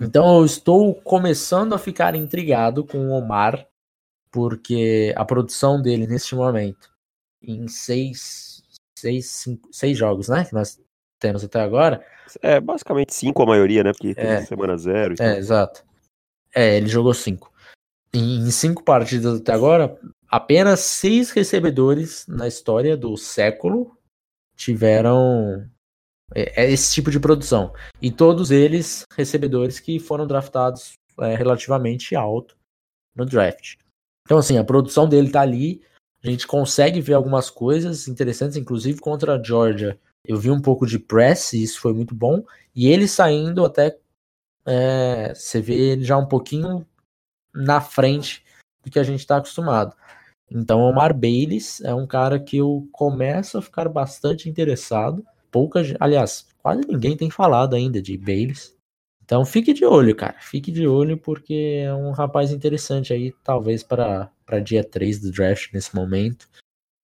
[0.00, 3.66] Então eu estou começando a ficar intrigado com o Omar
[4.32, 6.90] porque a produção dele neste momento,
[7.40, 8.62] em seis,
[8.98, 10.80] seis, cinco, seis jogos, né, que nós
[11.20, 12.04] temos até agora.
[12.40, 15.14] É, basicamente cinco a maioria, né, porque tem é, semana zero.
[15.20, 15.84] É, exato.
[16.54, 17.52] É, ele jogou cinco.
[18.12, 23.96] Em cinco partidas até agora, apenas seis recebedores na história do século
[24.56, 25.68] tiveram
[26.34, 27.72] é, é esse tipo de produção.
[28.00, 32.56] E todos eles recebedores que foram draftados é, relativamente alto
[33.14, 33.76] no draft.
[34.24, 35.82] Então, assim, a produção dele tá ali.
[36.22, 39.98] A gente consegue ver algumas coisas interessantes, inclusive contra a Georgia.
[40.24, 42.44] Eu vi um pouco de press, e isso foi muito bom.
[42.74, 43.98] E ele saindo até.
[44.64, 46.86] É, você vê ele já um pouquinho
[47.52, 48.44] na frente
[48.84, 49.96] do que a gente está acostumado.
[50.50, 55.24] Então, Omar Bayless é um cara que eu começo a ficar bastante interessado.
[55.50, 58.74] Pouca, aliás, quase ninguém tem falado ainda de Bayless.
[59.32, 60.36] Então fique de olho, cara.
[60.42, 64.30] Fique de olho porque é um rapaz interessante aí, talvez para
[64.62, 66.46] dia 3 do draft nesse momento.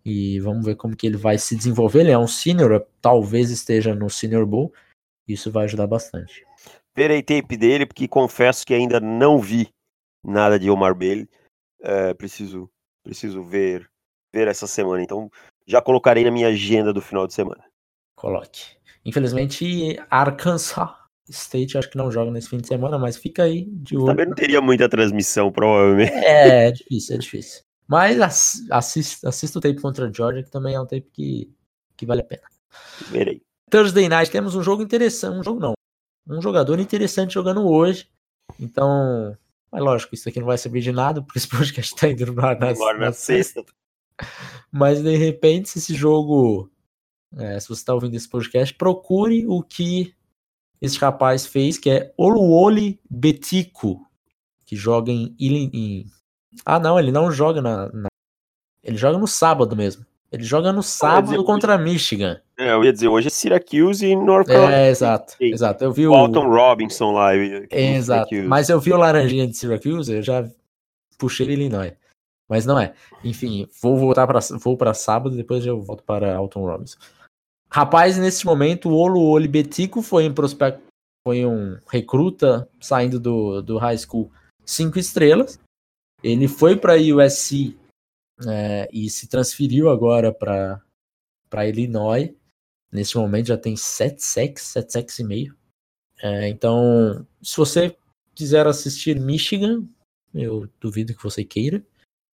[0.04, 2.00] E vamos ver como que ele vai se desenvolver.
[2.00, 4.74] Ele é um senior, talvez esteja no Senior Bowl.
[5.26, 6.44] Isso vai ajudar bastante.
[6.94, 9.70] Verei tape dele, porque confesso que ainda não vi
[10.22, 11.26] nada de Omar Bailey.
[11.80, 12.70] É, preciso,
[13.02, 13.90] preciso ver,
[14.34, 15.02] ver essa semana.
[15.02, 15.30] Então
[15.66, 17.64] já colocarei na minha agenda do final de semana.
[18.14, 18.76] Coloque.
[19.02, 23.96] Infelizmente, Arkansas State acho que não joga nesse fim de semana, mas fica aí de
[23.96, 24.06] olho.
[24.06, 26.12] Também não teria muita transmissão, provavelmente.
[26.12, 27.62] É, é difícil, é difícil.
[27.86, 28.18] Mas
[28.70, 31.50] assista, assista o tape contra a Georgia, que também é um tape que,
[31.96, 32.42] que vale a pena.
[33.10, 33.42] Verei.
[33.70, 35.74] Thursday Night temos um jogo interessante, um jogo não,
[36.28, 38.08] um jogador interessante jogando hoje.
[38.58, 39.36] Então,
[39.70, 42.44] mas lógico, isso aqui não vai servir de nada, porque esse podcast tá indo no
[42.44, 43.64] ar na, na, na sexta.
[44.70, 46.70] Mas de repente, se esse jogo,
[47.36, 50.14] é, se você está ouvindo esse podcast, procure o que
[50.80, 54.06] esse rapaz fez, que é Oluoli Betico,
[54.64, 56.06] que joga em, em,
[56.64, 58.08] Ah, não, ele não joga na, na,
[58.82, 60.06] Ele joga no sábado mesmo.
[60.30, 61.84] Ele joga no sábado dizer, contra hoje...
[61.84, 62.40] Michigan.
[62.58, 64.76] É, eu ia dizer, hoje é Syracuse e North Carolina.
[64.76, 65.84] É, exato, exato.
[65.84, 66.14] Eu vi o...
[66.14, 67.34] Alton Robinson lá.
[67.34, 70.46] Exato, mas eu vi o Laranjinha de Syracuse, eu já
[71.16, 71.94] puxei Illinois.
[72.48, 72.94] Mas não é.
[73.24, 76.98] Enfim, vou voltar para vou para sábado, depois eu volto para Alton Robinson.
[77.70, 80.82] Rapaz, nesse momento, o Olo Oli Betico foi um prospecto,
[81.26, 84.30] foi um recruta saindo do, do high school
[84.64, 85.60] cinco estrelas.
[86.22, 87.76] Ele foi para USC
[88.46, 92.34] é, e se transferiu agora para Illinois.
[92.90, 95.56] Nesse momento já tem sete sacks, sete sacks e meio.
[96.22, 97.96] É, então, se você
[98.34, 99.84] quiser assistir Michigan,
[100.34, 101.84] eu duvido que você queira.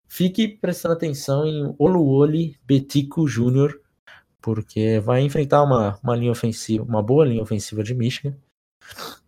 [0.08, 3.81] Fique prestando atenção em Oluoli Betico Jr.,
[4.42, 8.36] porque vai enfrentar uma, uma linha ofensiva, uma boa linha ofensiva de Michigan.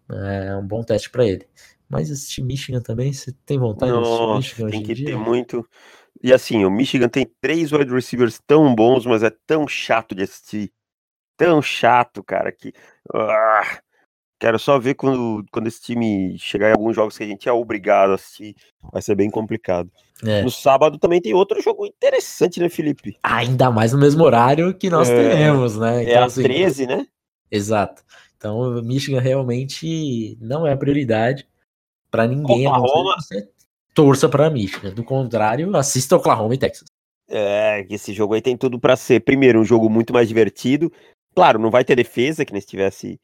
[0.10, 1.48] É um bom teste para ele.
[1.90, 4.70] Mas assistir Michigan também, você tem vontade Nossa, de assistir Michigan?
[4.70, 5.06] Tem que dia?
[5.06, 5.68] ter muito.
[6.24, 10.24] E assim, o Michigan tem três wide receivers tão bons, mas é tão chato de
[10.24, 10.72] assistir.
[11.38, 12.74] Tão chato, cara, que.
[13.14, 13.82] Ah,
[14.44, 17.52] quero só ver quando, quando esse time chegar em alguns jogos que a gente é
[17.54, 18.54] obrigado a assistir.
[18.92, 19.90] Vai ser bem complicado.
[20.22, 20.42] É.
[20.42, 23.16] No sábado também tem outro jogo interessante, né, Felipe?
[23.24, 26.04] Ainda mais no mesmo horário que nós É, teremos, né?
[26.04, 27.08] É às assim, 13, né?
[27.50, 28.04] Exato.
[28.36, 31.48] Então, Michigan realmente não é prioridade
[32.12, 32.66] para ninguém.
[32.66, 33.16] a Oklahoma.
[33.22, 33.48] Você
[33.94, 34.94] torça para Michigan.
[34.94, 36.90] Do contrário, assista Oklahoma e Texas.
[37.30, 40.92] É, que esse jogo aí tem tudo pra ser, primeiro, um jogo muito mais divertido.
[41.34, 43.18] Claro, não vai ter defesa, que nem se tivesse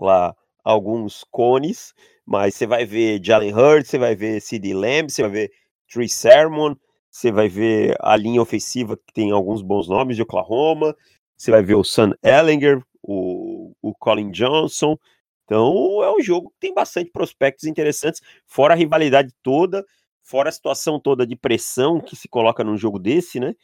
[0.00, 1.94] lá alguns cones,
[2.24, 5.52] mas você vai ver Jalen Hurts, você vai ver CD Lamb, você vai ver
[5.92, 6.74] Tree Sermon,
[7.10, 10.96] você vai ver a linha ofensiva que tem alguns bons nomes de Oklahoma,
[11.36, 14.96] você vai ver o Sam Ellinger, o, o Colin Johnson.
[15.44, 19.84] Então é um jogo que tem bastante prospectos interessantes, fora a rivalidade toda,
[20.22, 23.54] fora a situação toda de pressão que se coloca num jogo desse, né?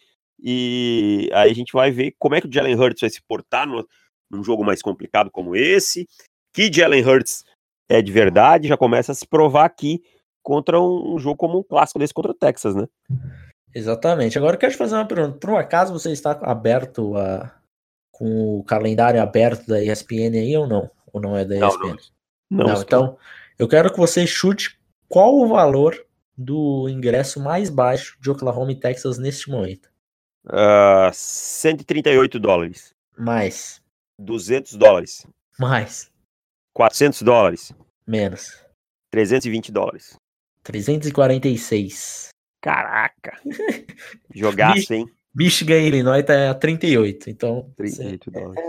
[0.41, 3.67] E aí a gente vai ver como é que o Jalen Hurts vai se portar
[3.67, 3.87] no,
[4.31, 6.07] num jogo mais complicado como esse.
[6.59, 7.45] Que Jalen Hurts
[7.89, 10.03] é de verdade, já começa a se provar aqui
[10.43, 12.89] contra um, um jogo como um clássico desse contra o Texas, né?
[13.73, 14.37] Exatamente.
[14.37, 15.39] Agora eu quero te fazer uma pergunta.
[15.39, 17.55] Por um acaso você está aberto a
[18.11, 20.91] com o calendário aberto da ESPN aí ou não?
[21.13, 21.97] Ou não é da Não, ESPN?
[22.51, 23.17] Não, Não, então
[23.57, 26.05] eu quero que você chute qual o valor
[26.37, 29.89] do ingresso mais baixo de Oklahoma e Texas neste momento.
[30.49, 33.81] ah, 138 dólares, Mais,
[34.19, 35.25] 200 dólares,
[35.57, 36.11] mais,
[36.75, 37.73] 400 dólares,
[38.07, 38.65] menos.
[39.11, 40.17] 320 dólares.
[40.63, 42.29] 346.
[42.61, 43.39] Caraca!
[44.35, 45.07] Jogaço, hein?
[45.35, 47.31] Michigan e Illinois tá a 38.
[47.31, 48.65] Então, você- 38 dólares.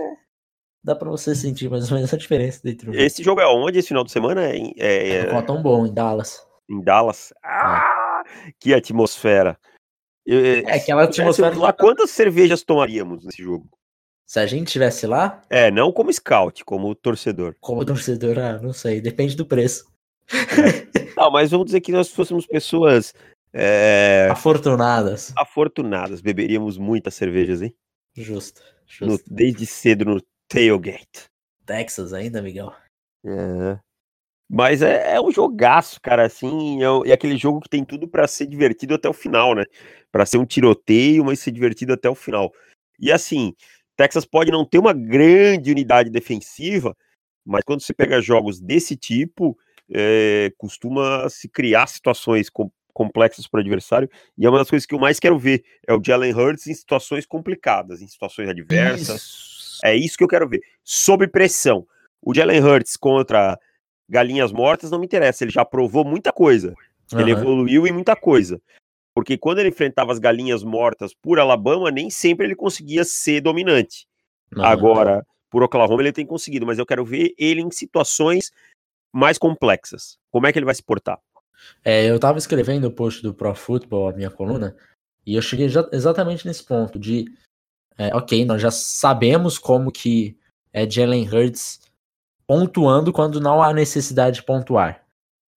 [0.83, 3.79] dá pra você sentir mais ou menos a diferença entre um Esse jogo é onde
[3.79, 4.45] esse final de semana?
[4.45, 6.45] É em, é- É um tão bom em Dallas.
[6.69, 7.33] em Dallas.
[7.43, 8.23] Ah,
[8.59, 9.57] que atmosfera!
[10.25, 13.67] Eu- É, aquela se atmosfera lá, quantas cervejas tomaríamos nesse jogo?
[14.29, 17.55] Se a gente estivesse lá, É, não como scout, como torcedor.
[17.59, 19.91] como torcedor, ah, não sei, depende do preço.
[21.17, 23.11] Não, mas vamos dizer que nós fôssemos pessoas
[23.51, 25.33] é, Afortunadas.
[25.35, 27.73] afortunadas, beberíamos muitas cervejas, hein?
[28.15, 28.61] Justo.
[29.01, 29.33] No- justo.
[29.33, 31.25] desde cedo no tailgate.
[31.65, 32.71] Texas ainda, Miguel.
[33.25, 33.79] É.
[34.47, 38.27] Mas é, é um jogaço, cara, assim, é, é aquele jogo que tem tudo pra
[38.27, 39.63] ser divertido até o final, né?
[40.11, 42.51] Pra ser um tiroteio, mas ser divertido até o final.
[42.99, 43.55] E assim,
[43.99, 46.95] Texas pode não ter uma grande unidade defensiva,
[47.45, 49.57] mas quando você pega jogos desse tipo,
[49.91, 54.85] é, costuma se criar situações com- complexas para o adversário, e é uma das coisas
[54.85, 59.21] que eu mais quero ver, é o Jalen Hurts em situações complicadas, em situações adversas.
[59.21, 59.79] Isso.
[59.83, 60.61] É isso que eu quero ver.
[60.81, 61.85] Sob pressão.
[62.21, 63.59] O Jalen Hurts contra
[64.07, 65.43] galinhas mortas não me interessa.
[65.43, 66.73] Ele já provou muita coisa.
[67.11, 68.61] Ele evoluiu em muita coisa.
[69.19, 74.07] Porque quando ele enfrentava as galinhas mortas por Alabama, nem sempre ele conseguia ser dominante.
[74.55, 74.65] Aham.
[74.65, 76.65] Agora, por Oklahoma, ele tem conseguido.
[76.65, 78.49] Mas eu quero ver ele em situações
[79.11, 80.17] mais complexas.
[80.31, 81.19] Como é que ele vai se portar?
[81.83, 84.73] É, eu tava escrevendo o post do Pro Football, a minha coluna,
[85.25, 87.25] e eu cheguei exatamente nesse ponto de,
[87.97, 90.39] é, ok, nós já sabemos como que
[90.71, 91.81] é Jalen Hurts
[92.47, 95.05] pontuando quando não há necessidade de pontuar,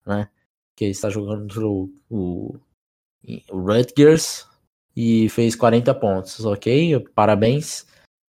[0.05, 0.27] né?
[0.75, 2.59] Que ele está jogando contra o, o,
[3.49, 4.47] o Rutgers
[4.95, 6.99] e fez 40 pontos, ok?
[7.15, 7.85] Parabéns.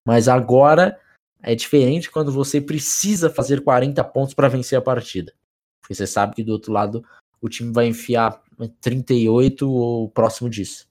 [0.06, 0.98] Mas agora
[1.42, 5.32] é diferente quando você precisa fazer 40 pontos para vencer a partida.
[5.80, 7.04] Porque você sabe que do outro lado
[7.40, 8.42] o time vai enfiar
[8.80, 10.88] 38 ou próximo disso.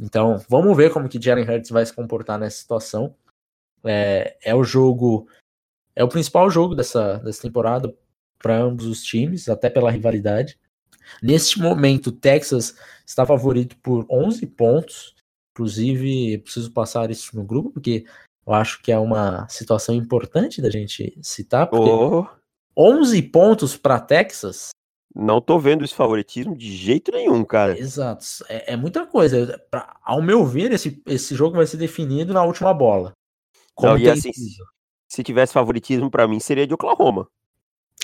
[0.00, 3.14] Então, vamos ver como que Jalen Hurts vai se comportar nessa situação.
[3.84, 5.28] É, é o jogo,
[5.94, 7.92] é o principal jogo dessa, dessa temporada
[8.38, 10.58] para ambos os times, até pela rivalidade.
[11.22, 15.14] Neste momento, o Texas está favorito por 11 pontos.
[15.52, 18.04] Inclusive, preciso passar isso no grupo, porque
[18.46, 21.68] eu acho que é uma situação importante da gente citar.
[21.68, 22.26] Porque Oh,
[22.76, 24.70] 11 pontos para Texas
[25.12, 27.76] Não tô vendo esse favoritismo de jeito nenhum, cara.
[27.76, 28.24] Exato.
[28.48, 29.60] É, é muita coisa.
[29.68, 33.12] Pra, ao meu ver, esse, esse jogo vai ser definido na última bola.
[33.74, 34.30] Como não, e assim,
[35.08, 37.28] se tivesse favoritismo para mim, seria de Oklahoma.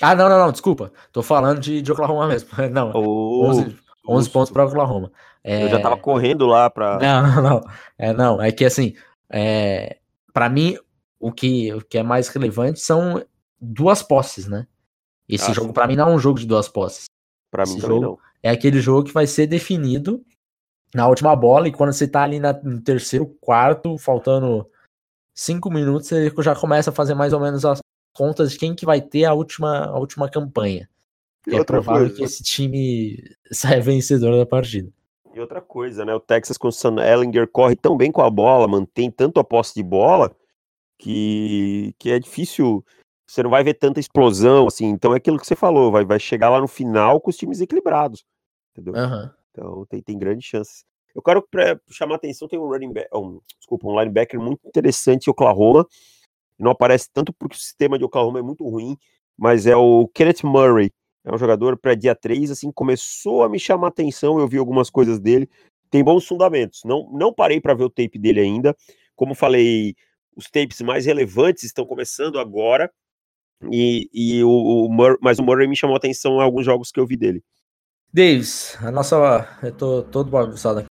[0.01, 0.91] Ah, não, não, não, desculpa.
[1.11, 2.49] Tô falando de, de Oklahoma mesmo.
[2.71, 3.77] Não, oh, 11,
[4.07, 5.11] 11 pontos para Oklahoma.
[5.43, 5.63] É...
[5.63, 6.99] Eu já tava correndo lá para.
[6.99, 7.61] Não, não, não.
[7.97, 8.93] É, não, é que assim,
[9.29, 9.97] é...
[10.33, 10.77] para mim,
[11.19, 13.23] o que, o que é mais relevante são
[13.59, 14.67] duas posses, né?
[15.27, 17.05] Esse ah, jogo, para mim, não é um jogo de duas posses.
[17.49, 18.19] Para mim, jogo não.
[18.43, 20.23] É aquele jogo que vai ser definido
[20.93, 24.69] na última bola, e quando você tá ali na, no terceiro quarto, faltando
[25.33, 27.79] cinco minutos, você já começa a fazer mais ou menos as
[28.15, 30.89] contas de quem que vai ter a última, a última campanha.
[31.45, 32.15] E é provável coisa.
[32.15, 34.91] que esse time saia vencedor da partida.
[35.33, 36.15] E outra coisa, né?
[36.15, 39.43] O Texas com o Sam Ellinger corre tão bem com a bola, mantém tanto a
[39.43, 40.33] posse de bola,
[40.97, 42.83] que, que é difícil.
[43.27, 44.85] Você não vai ver tanta explosão, assim.
[44.85, 47.59] Então é aquilo que você falou, vai, vai chegar lá no final com os times
[47.59, 48.23] equilibrados.
[48.71, 48.93] Entendeu?
[48.93, 49.29] Uhum.
[49.51, 50.85] Então tem, tem grandes chances.
[51.13, 51.45] Eu quero
[51.89, 55.85] chamar a atenção, tem um running back, um, desculpa, um linebacker muito interessante em Oklahoma.
[56.57, 58.97] Não aparece tanto porque o sistema de Oklahoma é muito ruim,
[59.37, 60.91] mas é o Kenneth Murray.
[61.23, 64.89] É um jogador para dia 3, assim, começou a me chamar atenção, eu vi algumas
[64.89, 65.49] coisas dele.
[65.89, 66.81] Tem bons fundamentos.
[66.85, 68.75] Não, não parei para ver o tape dele ainda.
[69.15, 69.95] Como falei,
[70.35, 72.91] os tapes mais relevantes estão começando agora.
[73.71, 76.99] E, e o, o Murray, mas o Murray me chamou atenção em alguns jogos que
[76.99, 77.43] eu vi dele.
[78.13, 79.57] Davis, a nossa.
[79.63, 80.87] Eu tô todo bagunçado aqui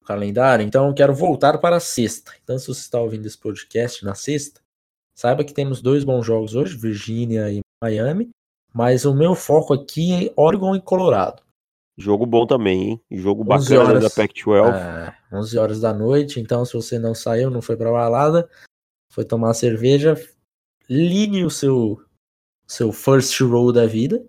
[0.00, 2.32] no calendário, então eu quero voltar para a sexta.
[2.42, 4.63] Então, se você está ouvindo esse podcast na sexta,
[5.14, 8.30] saiba que temos dois bons jogos hoje, Virgínia e Miami.
[8.72, 11.42] Mas o meu foco aqui é Oregon e Colorado.
[11.96, 13.00] Jogo bom também, hein?
[13.10, 14.74] Jogo bacana horas, da Pac-12.
[14.74, 18.50] É, 11 horas da noite, então se você não saiu, não foi pra balada,
[19.12, 20.16] foi tomar cerveja,
[20.90, 22.02] ligue o seu,
[22.66, 24.24] seu first row da vida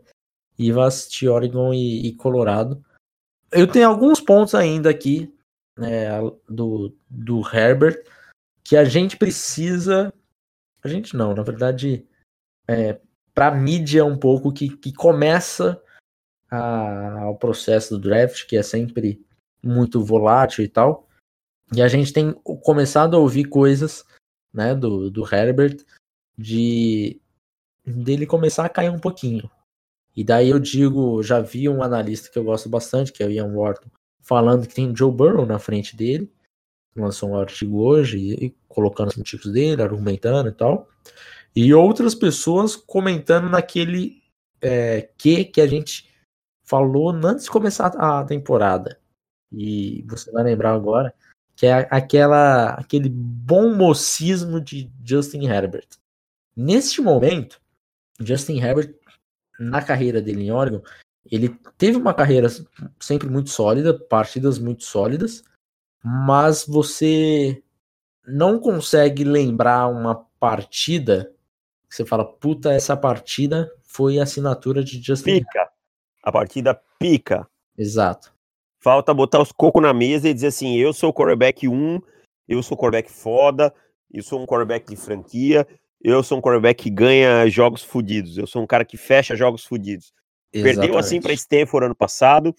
[0.59, 2.83] e vá assistir Oregon e, e Colorado.
[3.51, 5.33] Eu tenho alguns pontos ainda aqui
[5.79, 8.03] é, do, do Herbert
[8.63, 10.13] que a gente precisa.
[10.85, 12.05] A gente não, na verdade,
[12.67, 13.01] é,
[13.33, 15.81] para mídia um pouco que, que começa
[16.47, 19.25] a, o processo do draft, que é sempre
[19.63, 21.09] muito volátil e tal.
[21.75, 24.05] E a gente tem começado a ouvir coisas
[24.53, 25.83] né, do, do Herbert
[26.37, 27.19] de
[27.83, 29.49] dele começar a cair um pouquinho.
[30.15, 33.31] E daí eu digo, já vi um analista que eu gosto bastante, que é o
[33.31, 33.89] Ian Wharton,
[34.21, 36.31] falando que tem Joe Burrow na frente dele.
[36.95, 40.87] Lançou um artigo hoje e, e colocando os motivos dele, argumentando e tal.
[41.55, 44.21] E outras pessoas comentando naquele
[44.61, 46.09] é, que que a gente
[46.63, 48.99] falou antes de começar a temporada.
[49.51, 51.13] E você vai lembrar agora
[51.55, 55.87] que é aquela aquele bom mocismo de Justin Herbert.
[56.55, 57.61] Neste momento,
[58.19, 58.93] Justin Herbert
[59.59, 60.81] na carreira dele em Oregon,
[61.29, 62.47] ele teve uma carreira
[62.99, 65.43] sempre muito sólida, partidas muito sólidas,
[66.05, 67.63] mas você
[68.27, 71.35] não consegue lembrar uma partida
[71.95, 75.39] você fala, puta, essa partida foi assinatura de Justin.
[75.39, 75.69] Pica.
[76.21, 77.47] A partida pica.
[77.77, 78.33] Exato.
[78.79, 82.01] Falta botar os cocos na mesa e dizer assim: eu sou o quarterback 1,
[82.49, 83.73] eu sou o quarterback foda,
[84.11, 85.65] eu sou um quarterback de franquia,
[86.01, 89.63] eu sou um quarterback que ganha jogos fodidos, eu sou um cara que fecha jogos
[89.63, 90.13] fodidos.
[90.51, 92.53] Perdeu assim para Stanford ano passado,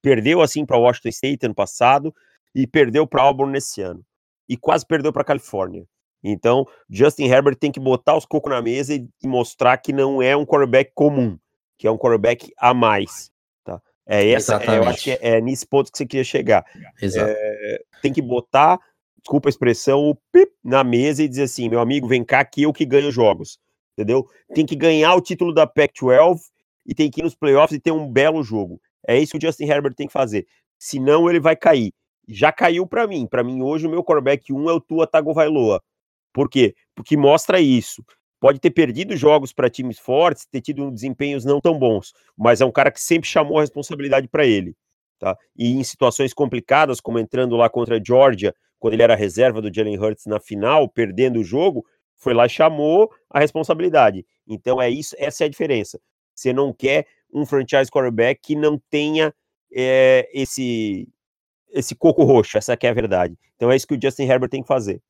[0.00, 2.14] perdeu assim para Washington State ano passado
[2.54, 4.04] e perdeu para Auburn nesse ano.
[4.48, 5.86] E quase perdeu para Califórnia.
[6.22, 10.36] Então, Justin Herbert tem que botar os cocos na mesa e, mostrar que não é
[10.36, 11.38] um quarterback comum,
[11.78, 13.30] que é um quarterback a mais.
[13.64, 13.80] Tá?
[14.06, 16.64] É essa, é, eu acho que é, é, nesse ponto que você queria chegar.
[17.02, 18.78] É, tem que botar,
[19.18, 22.62] desculpa a expressão, o pip na mesa e dizer assim, meu amigo, vem cá que
[22.62, 23.58] eu que ganho jogos.
[23.96, 24.26] Entendeu?
[24.54, 26.38] Tem que ganhar o título da Pac-12
[26.86, 28.80] e tem que ir nos playoffs e ter um belo jogo.
[29.06, 30.46] É isso que o Justin Herbert tem que fazer.
[30.78, 31.92] Senão ele vai cair.
[32.32, 33.26] Já caiu para mim.
[33.26, 35.82] Para mim hoje o meu quarterback 1 é o Tua Tagovailoa.
[36.32, 36.74] Por quê?
[36.94, 38.04] Porque mostra isso.
[38.38, 42.64] Pode ter perdido jogos para times fortes, ter tido desempenhos não tão bons, mas é
[42.64, 44.74] um cara que sempre chamou a responsabilidade para ele.
[45.18, 45.36] Tá?
[45.54, 49.72] E em situações complicadas, como entrando lá contra a Georgia, quando ele era reserva do
[49.72, 51.84] Jalen Hurts na final, perdendo o jogo,
[52.16, 54.24] foi lá e chamou a responsabilidade.
[54.46, 56.00] Então é isso, essa é a diferença.
[56.34, 59.34] Você não quer um franchise quarterback que não tenha
[59.70, 61.06] é, esse
[61.72, 63.36] esse coco roxo, essa é a verdade.
[63.56, 65.00] Então é isso que o Justin Herbert tem que fazer.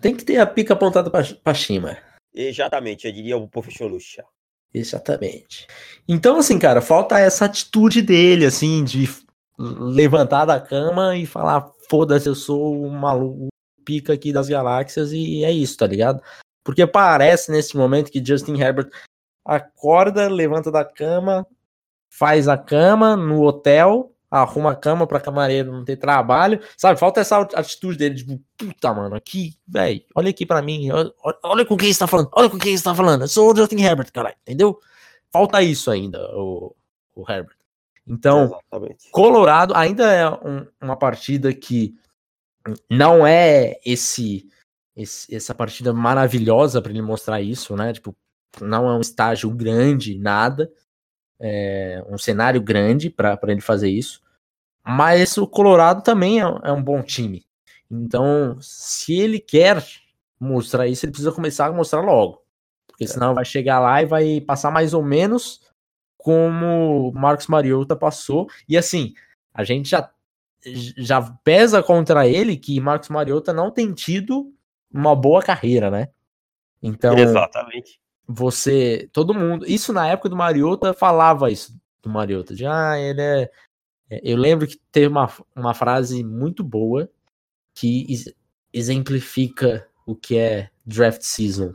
[0.00, 1.96] Tem que ter a pica apontada para cima.
[2.34, 4.24] Exatamente, eu diria o professor Lucha.
[4.72, 5.68] Exatamente.
[6.08, 9.08] Então, assim, cara, falta essa atitude dele, assim, de
[9.56, 13.48] levantar da cama e falar: foda-se, eu sou o maluco
[13.84, 16.20] pica aqui das galáxias e é isso, tá ligado?
[16.64, 18.88] Porque parece nesse momento que Justin Herbert
[19.44, 21.46] acorda, levanta da cama,
[22.10, 26.98] faz a cama no hotel, arruma a cama pra camareiro não ter trabalho, sabe?
[26.98, 31.12] Falta essa atitude dele, tipo, puta, mano, aqui, velho, olha aqui pra mim, olha,
[31.42, 33.56] olha com quem você tá falando, olha com quem você tá falando, eu sou o
[33.56, 34.78] Justin Herbert, caralho, entendeu?
[35.32, 36.74] Falta isso ainda, o,
[37.14, 37.56] o Herbert.
[38.06, 39.10] Então, Exatamente.
[39.10, 41.94] Colorado ainda é um, uma partida que
[42.90, 44.48] não é esse,
[44.96, 47.92] esse essa partida maravilhosa para ele mostrar isso, né?
[47.92, 48.14] Tipo,
[48.60, 50.70] não é um estágio grande, nada,
[51.40, 54.23] é um cenário grande para ele fazer isso.
[54.86, 57.44] Mas o Colorado também é, é um bom time.
[57.90, 59.84] Então, se ele quer
[60.38, 62.42] mostrar isso, ele precisa começar a mostrar logo.
[62.86, 63.06] Porque é.
[63.06, 65.60] senão vai chegar lá e vai passar mais ou menos
[66.16, 68.48] como Marcos Mariota passou.
[68.68, 69.14] E assim,
[69.52, 70.10] a gente já,
[70.96, 74.52] já pesa contra ele que Marcos Mariota não tem tido
[74.92, 76.08] uma boa carreira, né?
[76.82, 77.16] Então.
[77.18, 78.00] Exatamente.
[78.26, 79.08] Você.
[79.12, 79.66] Todo mundo.
[79.66, 82.54] Isso na época do Mariota falava isso do Mariota.
[82.54, 83.50] De ah, ele é,
[84.22, 87.08] eu lembro que teve uma, uma frase muito boa
[87.74, 88.06] que
[88.72, 91.74] exemplifica o que é draft season.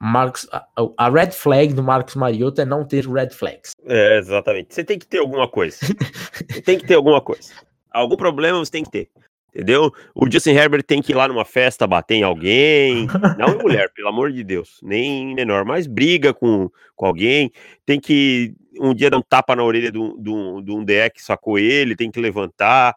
[0.00, 0.66] Marcos, a,
[0.96, 3.72] a, red flag do Marcos Mariota é não ter red flags.
[3.84, 4.74] É, exatamente.
[4.74, 5.78] Você tem que ter alguma coisa.
[6.64, 7.52] tem que ter alguma coisa.
[7.90, 9.10] Algum problema você tem que ter.
[9.54, 9.92] Entendeu?
[10.14, 13.06] O Justin Herbert tem que ir lá numa festa bater em alguém.
[13.36, 14.78] Não em mulher, pelo amor de Deus.
[14.82, 17.50] Nem menor, mas briga com, com alguém.
[17.84, 21.96] Tem que um dia dar um tapa na orelha de um, de que sacou ele,
[21.96, 22.94] tem que levantar.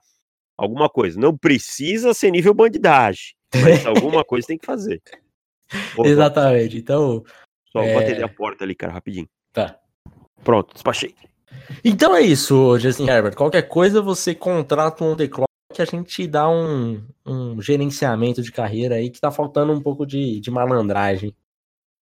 [0.56, 1.20] Alguma coisa.
[1.20, 3.34] Não precisa ser nível bandidagem.
[3.56, 5.02] Mas alguma coisa tem que fazer.
[5.96, 6.78] Pô, Exatamente.
[6.78, 7.24] Então.
[7.72, 7.94] Só é...
[7.94, 9.28] vou atender a porta ali, cara, rapidinho.
[9.52, 9.80] Tá.
[10.44, 11.16] Pronto, despachei.
[11.84, 13.36] Então é isso, Justin Herbert.
[13.36, 15.28] Qualquer coisa você contrata um The
[15.74, 20.06] que a gente dá um, um gerenciamento de carreira aí que tá faltando um pouco
[20.06, 21.36] de, de malandragem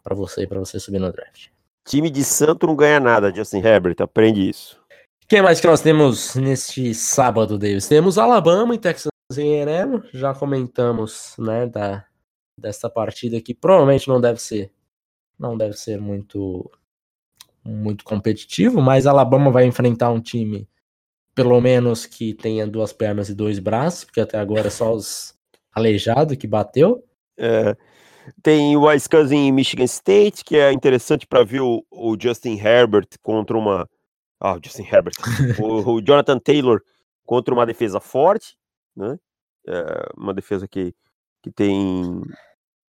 [0.03, 1.47] para você, para você subir no draft.
[1.86, 4.80] Time de santo não ganha nada, Justin Herbert, aprende isso.
[5.28, 7.88] Quem mais que nós temos neste sábado, Davis?
[7.88, 12.05] Temos Alabama e Texas A&M, já comentamos, né, da
[12.57, 14.72] dessa partida que provavelmente não deve ser
[15.39, 16.69] não deve ser muito
[17.63, 20.67] muito competitivo, mas Alabama vai enfrentar um time
[21.34, 25.34] pelo menos que tenha duas pernas e dois braços, porque até agora é só os
[25.74, 27.04] aleijados que bateu.
[27.38, 27.76] É,
[28.42, 33.08] tem o Wisconsin em Michigan State, que é interessante para ver o, o, Justin Herbert
[33.22, 33.88] contra uma.
[34.40, 35.14] Ah, o Justin Herbert.
[35.60, 36.82] o, o, Jonathan Taylor
[37.26, 38.58] contra uma defesa forte,
[38.96, 39.18] né?
[39.68, 40.94] É uma defesa que,
[41.44, 42.22] que, tem,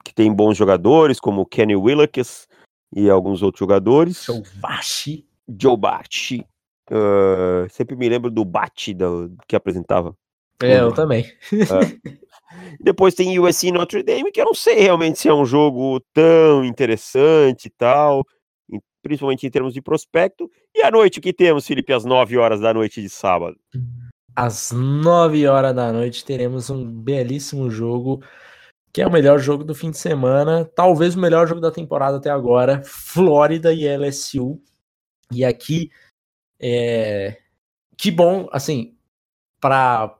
[0.04, 2.48] que tem bons jogadores, como Kenny Willekes
[2.94, 4.24] e alguns outros jogadores.
[4.24, 5.26] Joe Bashi.
[5.48, 6.46] Joe Bashi.
[6.92, 8.94] Uh, sempre me lembro do Bate
[9.48, 10.14] que apresentava.
[10.62, 11.24] É, eu também.
[11.52, 12.12] É.
[12.78, 16.62] Depois tem USC Notre Dame, que eu não sei realmente se é um jogo tão
[16.62, 18.24] interessante e tal,
[19.02, 20.50] principalmente em termos de prospecto.
[20.74, 23.56] E à noite, o que temos, Felipe, às 9 horas da noite de sábado?
[24.36, 28.22] Às 9 horas da noite teremos um belíssimo jogo,
[28.92, 32.18] que é o melhor jogo do fim de semana, talvez o melhor jogo da temporada
[32.18, 34.60] até agora, Flórida e LSU.
[35.32, 35.90] E aqui,
[36.62, 37.38] é...
[37.96, 38.96] que bom, assim,
[39.60, 40.18] para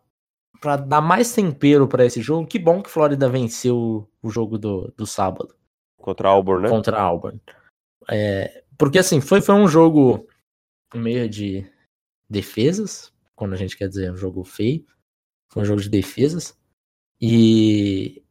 [0.60, 4.94] para dar mais tempero para esse jogo, que bom que Flórida venceu o jogo do,
[4.96, 5.56] do sábado.
[5.96, 6.68] Contra Auburn, né?
[6.68, 7.40] Contra Auburn.
[8.08, 10.24] É, porque assim, foi, foi um jogo
[10.94, 11.66] meio de
[12.30, 14.86] defesas, quando a gente quer dizer um jogo feio.
[15.48, 16.56] Foi um jogo de defesas.
[17.20, 18.24] E.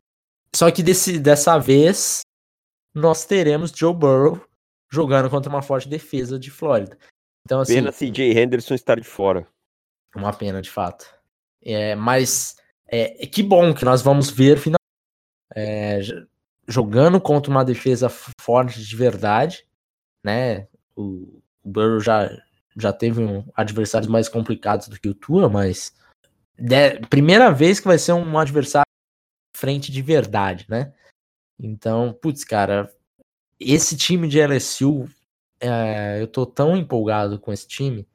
[0.55, 2.21] Só que desse, dessa vez
[2.93, 4.41] nós teremos Joe Burrow
[4.89, 6.97] jogando contra uma forte defesa de Flórida.
[7.45, 9.47] Então, assim, pena CJ Henderson estar de fora.
[10.15, 11.05] Uma pena, de fato.
[11.63, 12.55] É, mas
[12.87, 14.81] é, que bom que nós vamos ver finalmente
[15.55, 15.99] é,
[16.67, 19.65] jogando contra uma defesa forte de verdade,
[20.23, 20.67] né?
[20.95, 22.29] O, o Burrow já,
[22.77, 25.93] já teve um, adversários mais complicados do que o Tua, mas
[26.57, 28.85] de, primeira vez que vai ser um adversário
[29.55, 30.93] frente de verdade, né?
[31.59, 32.91] Então, putz, cara,
[33.59, 35.07] esse time de LSU,
[35.61, 38.07] é, eu tô tão empolgado com esse time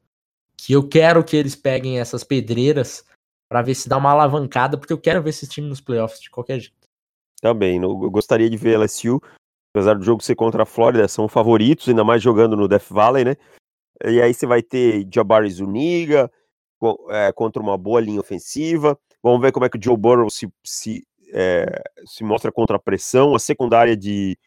[0.57, 3.05] que eu quero que eles peguem essas pedreiras
[3.49, 6.31] para ver se dá uma alavancada, porque eu quero ver esse time nos playoffs de
[6.31, 6.89] qualquer jeito.
[7.41, 9.21] Também, eu gostaria de ver LSU,
[9.73, 13.25] apesar do jogo ser contra a Flórida, são favoritos, ainda mais jogando no Death Valley,
[13.25, 13.37] né?
[14.05, 16.31] E aí você vai ter Jabari Zuniga
[17.11, 18.99] é, contra uma boa linha ofensiva.
[19.23, 22.81] Vamos ver como é que o Joe Burrow se, se, é, se mostra contra a
[22.81, 23.35] pressão.
[23.35, 24.39] A secundária de,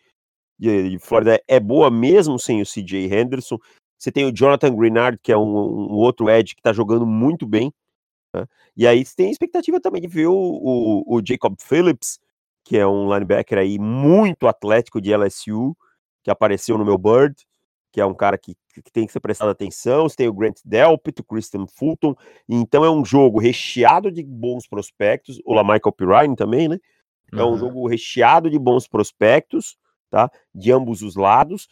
[0.59, 3.57] de, de, Flórida é boa mesmo sem o CJ Henderson.
[3.97, 7.47] Você tem o Jonathan Greenard, que é um, um outro edge que está jogando muito
[7.47, 7.73] bem.
[8.33, 8.45] Né?
[8.75, 12.19] E aí você tem expectativa também de ver o, o, o, Jacob Phillips,
[12.63, 15.75] que é um linebacker aí muito atlético de LSU,
[16.23, 17.35] que apareceu no meu Bird.
[17.91, 20.07] que é um cara que, que tem que ser prestado atenção.
[20.07, 22.15] Você tem o Grant Delpit, o Christian Fulton.
[22.47, 25.41] Então é um jogo recheado de bons prospectos.
[25.45, 26.77] O Michael Pirine também, né?
[27.31, 29.77] É um jogo recheado de bons prospectos,
[30.09, 30.29] tá?
[30.53, 31.67] De ambos os lados,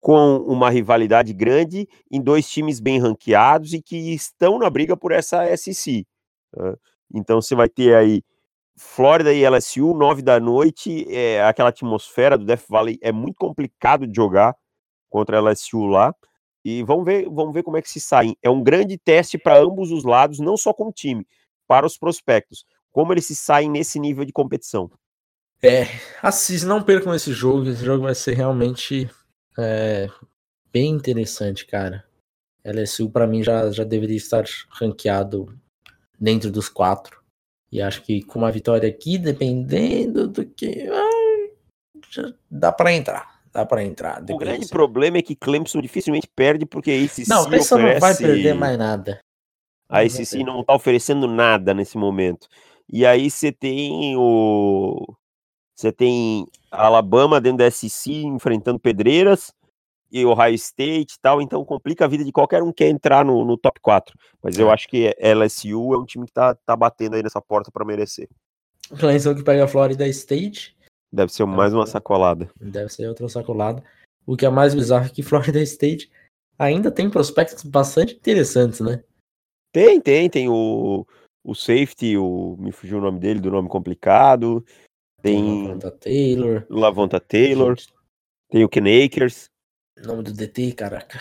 [0.00, 5.12] com uma rivalidade grande em dois times bem ranqueados e que estão na briga por
[5.12, 6.06] essa SEC.
[6.52, 6.76] Tá?
[7.14, 8.22] Então você vai ter aí
[8.78, 14.06] Flórida e LSU, nove da noite, é, aquela atmosfera do Death Valley é muito complicado
[14.06, 14.54] de jogar
[15.08, 16.14] contra a LSU lá.
[16.62, 18.36] E vamos ver, vamos ver como é que se saem.
[18.42, 21.26] É um grande teste para ambos os lados, não só como time,
[21.66, 22.66] para os prospectos.
[22.92, 24.90] Como eles se saem nesse nível de competição.
[25.62, 25.86] É,
[26.22, 27.68] assiste, não percam esse jogo.
[27.68, 29.08] Esse jogo vai ser realmente
[29.58, 30.08] é,
[30.72, 32.04] bem interessante, cara.
[32.64, 35.56] LSU para mim já, já deveria estar ranqueado
[36.18, 37.20] dentro dos quatro.
[37.70, 40.88] E acho que com uma vitória aqui, dependendo do que.
[42.50, 43.36] dá para entrar.
[43.52, 44.22] Dá para entrar.
[44.28, 47.94] O grande problema é que Clemson dificilmente perde, porque ACC Não, Clemson oferece...
[47.94, 49.20] não vai perder mais nada.
[49.88, 52.48] A ACC não tá oferecendo nada nesse momento.
[52.92, 55.16] E aí você tem o.
[55.76, 59.52] Você tem Alabama dentro da SEC enfrentando pedreiras
[60.10, 63.24] e Ohio State e tal, então complica a vida de qualquer um que quer entrar
[63.24, 64.16] no, no top 4.
[64.42, 64.72] Mas eu é.
[64.72, 68.28] acho que LSU é um time que tá, tá batendo aí nessa porta para merecer.
[68.98, 70.74] Clemson que pega a Florida State.
[71.12, 72.48] Deve ser mais uma sacolada.
[72.58, 73.82] Deve ser outra sacolada.
[74.24, 76.10] O que é mais bizarro é que Florida State
[76.58, 79.02] ainda tem prospectos bastante interessantes, né?
[79.72, 81.06] Tem, tem, tem o,
[81.44, 84.64] o safety, o, me fugiu o nome dele, do nome complicado.
[85.26, 85.66] Tem.
[85.66, 86.66] Lavonta Taylor.
[86.70, 87.76] Lavonta Taylor.
[88.48, 89.50] Tem o Ken Akers.
[90.04, 91.20] Nome do DT, caraca.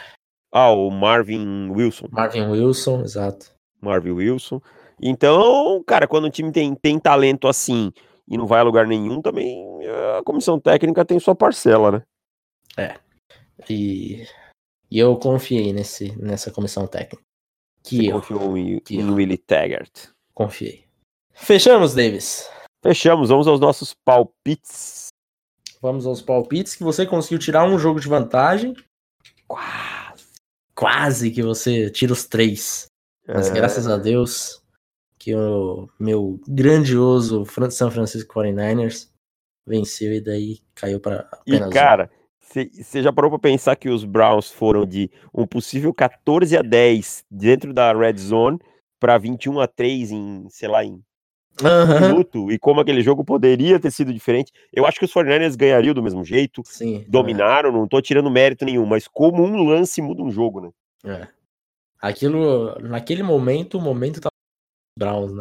[0.51, 2.07] Ah, o Marvin Wilson.
[2.11, 3.51] Marvin Wilson, exato.
[3.81, 4.61] Marvin Wilson.
[5.01, 7.91] Então, cara, quando o time tem, tem talento assim
[8.27, 9.65] e não vai a lugar nenhum, também
[10.17, 12.03] a comissão técnica tem sua parcela, né?
[12.77, 12.99] É.
[13.67, 14.27] E,
[14.91, 17.23] e eu confiei nesse, nessa comissão técnica.
[17.83, 20.09] Que Você eu, confiou em, que em Willie Taggart.
[20.33, 20.85] Confiei.
[21.33, 22.49] Fechamos, Davis.
[22.85, 25.07] Fechamos, vamos aos nossos palpites.
[25.81, 28.75] Vamos aos palpites que você conseguiu tirar um jogo de vantagem.
[29.47, 30.25] Quase.
[30.75, 32.85] Quase que você tira os três.
[33.27, 33.53] Mas é...
[33.53, 34.61] graças a Deus
[35.17, 39.09] que o meu grandioso São Francisco 49ers
[39.65, 44.05] venceu e daí caiu para apenas E cara, você já parou para pensar que os
[44.05, 48.59] Browns foram de um possível 14 a 10 dentro da red zone
[48.99, 51.03] para 21 a 3 em, sei lá, em
[51.63, 52.07] uhum.
[52.07, 54.51] minuto e como aquele jogo poderia ter sido diferente.
[54.73, 56.61] Eu acho que os 49ers ganhariam do mesmo jeito.
[56.65, 56.97] Sim.
[56.97, 57.09] É.
[57.09, 57.73] Dominaram, é.
[57.73, 60.69] não tô tirando mérito nenhum, mas como um lance muda um jogo, né?
[61.05, 61.27] É.
[62.01, 64.31] Aquilo, naquele momento, o momento tava
[64.97, 65.39] Browns, né?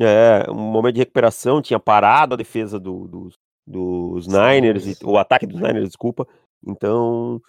[0.00, 3.30] É, um momento de recuperação, tinha parado a defesa do, do
[3.70, 6.26] dos Niners, e, o ataque dos Niners, desculpa.
[6.66, 7.40] Então,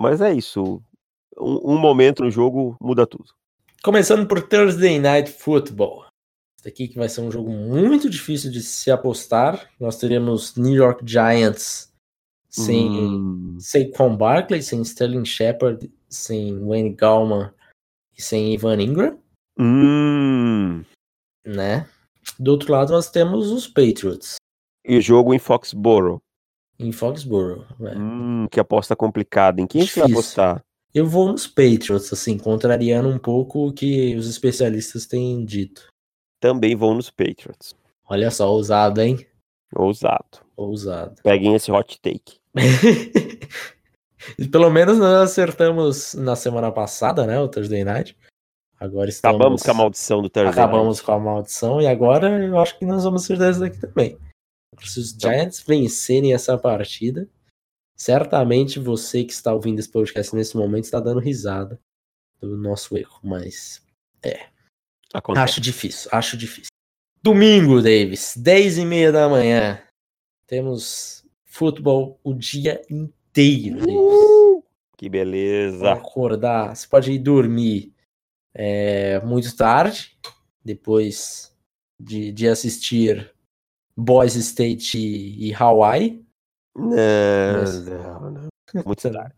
[0.00, 0.82] mas é isso.
[1.38, 3.32] Um, um momento no jogo muda tudo.
[3.82, 6.07] Começando por Thursday Night Football.
[6.58, 9.70] Esse aqui que vai ser um jogo muito difícil de se apostar.
[9.78, 11.92] Nós teremos New York Giants
[12.48, 13.56] sem hum.
[13.60, 17.52] Saquon Barkley, sem Sterling Shepard, sem Wayne Gallman
[18.16, 19.18] e sem Ivan Ingram.
[19.56, 20.82] Hum.
[21.46, 21.88] Né?
[22.38, 24.36] Do outro lado nós temos os Patriots.
[24.84, 26.18] E o jogo em Foxborough.
[26.76, 27.96] Em Foxborough, é.
[27.96, 29.60] Hum, que aposta complicada.
[29.60, 30.02] Em quem Difícil.
[30.02, 30.64] você vai apostar?
[30.92, 35.88] Eu vou nos Patriots, assim, contrariando um pouco o que os especialistas têm dito
[36.40, 37.74] também vão nos Patriots.
[38.08, 39.26] Olha só, ousado, hein?
[39.74, 40.38] Ousado.
[40.56, 41.22] Ousado.
[41.22, 42.38] Peguem esse hot take.
[44.50, 47.38] Pelo menos nós acertamos na semana passada, né?
[47.38, 48.16] O Thursday Night.
[48.80, 49.36] Agora estamos...
[49.36, 51.02] Acabamos com a maldição do Thursday Acabamos Night.
[51.04, 54.18] com a maldição e agora eu acho que nós vamos acertar isso daqui também.
[54.80, 57.28] Se os então Giants vencerem essa partida,
[57.96, 61.80] certamente você que está ouvindo esse podcast nesse momento está dando risada
[62.40, 63.82] do nosso erro, mas
[64.22, 64.46] é,
[65.12, 65.44] Acontece.
[65.44, 66.70] Acho difícil, acho difícil.
[67.22, 69.82] Domingo, Davis, 10 e meia da manhã.
[70.46, 74.64] Temos futebol o dia inteiro, uh,
[74.96, 75.92] Que beleza.
[75.92, 77.92] acordar, você pode ir dormir
[78.54, 80.16] é, muito tarde,
[80.64, 81.54] depois
[81.98, 83.32] de, de assistir
[83.96, 86.24] Boys State e, e Hawaii.
[86.76, 87.84] Não, Mas...
[87.84, 88.48] não, não.
[88.84, 89.37] Muito tarde.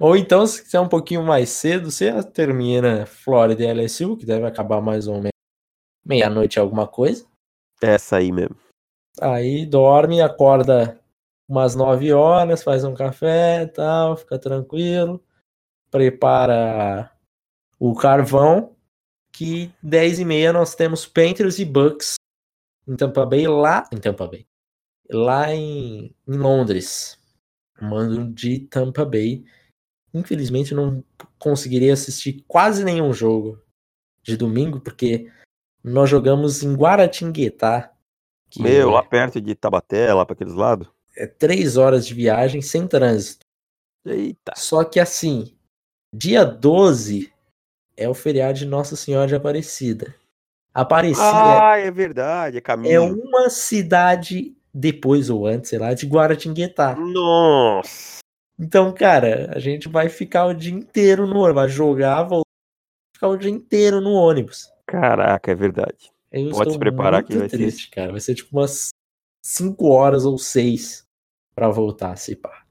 [0.00, 4.46] Ou então, se quiser um pouquinho mais cedo, você termina Florida e LSU, que deve
[4.46, 5.30] acabar mais ou menos
[6.04, 7.26] meia-noite alguma coisa.
[7.82, 8.56] Essa aí mesmo.
[9.20, 11.00] Aí dorme, acorda
[11.48, 15.22] umas 9 horas, faz um café tal, fica tranquilo,
[15.90, 17.10] prepara
[17.78, 18.74] o carvão,
[19.32, 22.14] que 10 e meia nós temos Panthers e Bucks
[22.86, 24.46] em Tampa Bay, lá em Tampa Bay,
[25.10, 27.15] lá em, em Londres.
[27.80, 29.44] Mando de Tampa Bay.
[30.12, 31.04] Infelizmente não
[31.38, 33.60] conseguiria assistir quase nenhum jogo
[34.22, 35.30] de domingo, porque
[35.82, 37.92] nós jogamos em Guaratinguetá.
[38.58, 40.88] Meu, é, lá perto de Tabaté, lá para aqueles lados.
[41.16, 43.44] É três horas de viagem sem trânsito.
[44.04, 44.52] Eita.
[44.56, 45.56] Só que assim,
[46.12, 47.32] dia 12
[47.96, 50.14] é o feriado de Nossa Senhora de Aparecida.
[50.72, 51.70] Aparecida.
[51.70, 52.92] Ah, é verdade, é caminho.
[52.92, 56.94] É uma cidade depois ou antes, sei lá, de Guaratinguetá.
[56.94, 58.18] Nossa.
[58.58, 62.48] Então, cara, a gente vai ficar o dia inteiro no ônibus, vai jogar, voltar,
[63.14, 64.70] ficar o dia inteiro no ônibus.
[64.86, 66.12] Caraca, é verdade.
[66.30, 67.90] Eu Pode se preparar que vai triste, ser.
[67.90, 68.10] cara.
[68.12, 68.90] Vai ser tipo umas
[69.42, 71.06] 5 horas ou 6
[71.54, 72.64] para voltar, se pá.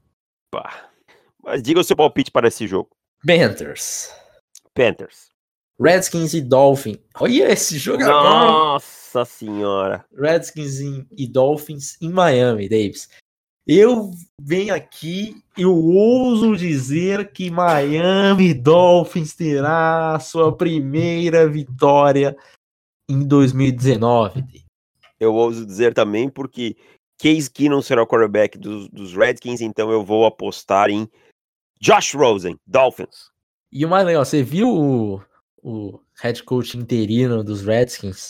[0.51, 0.89] Pá.
[1.43, 2.89] Mas diga o seu palpite para esse jogo.
[3.25, 4.13] Panthers.
[4.73, 5.29] Panthers.
[5.79, 6.99] Redskins e Dolphins.
[7.19, 8.11] Olha esse jogador.
[8.11, 10.03] Nossa senhora.
[10.13, 10.79] Redskins
[11.15, 13.07] e Dolphins em Miami, Davis.
[13.67, 22.35] Eu venho aqui, eu ouso dizer que Miami Dolphins terá sua primeira vitória
[23.09, 24.43] em 2019.
[25.19, 26.75] Eu ouso dizer também porque
[27.17, 31.09] Case Keenum será o quarterback dos, dos Redskins, então eu vou apostar em
[31.81, 33.31] Josh Rosen, Dolphins.
[33.71, 35.21] E o mais legal, você viu o,
[35.63, 38.29] o head coach interino dos Redskins,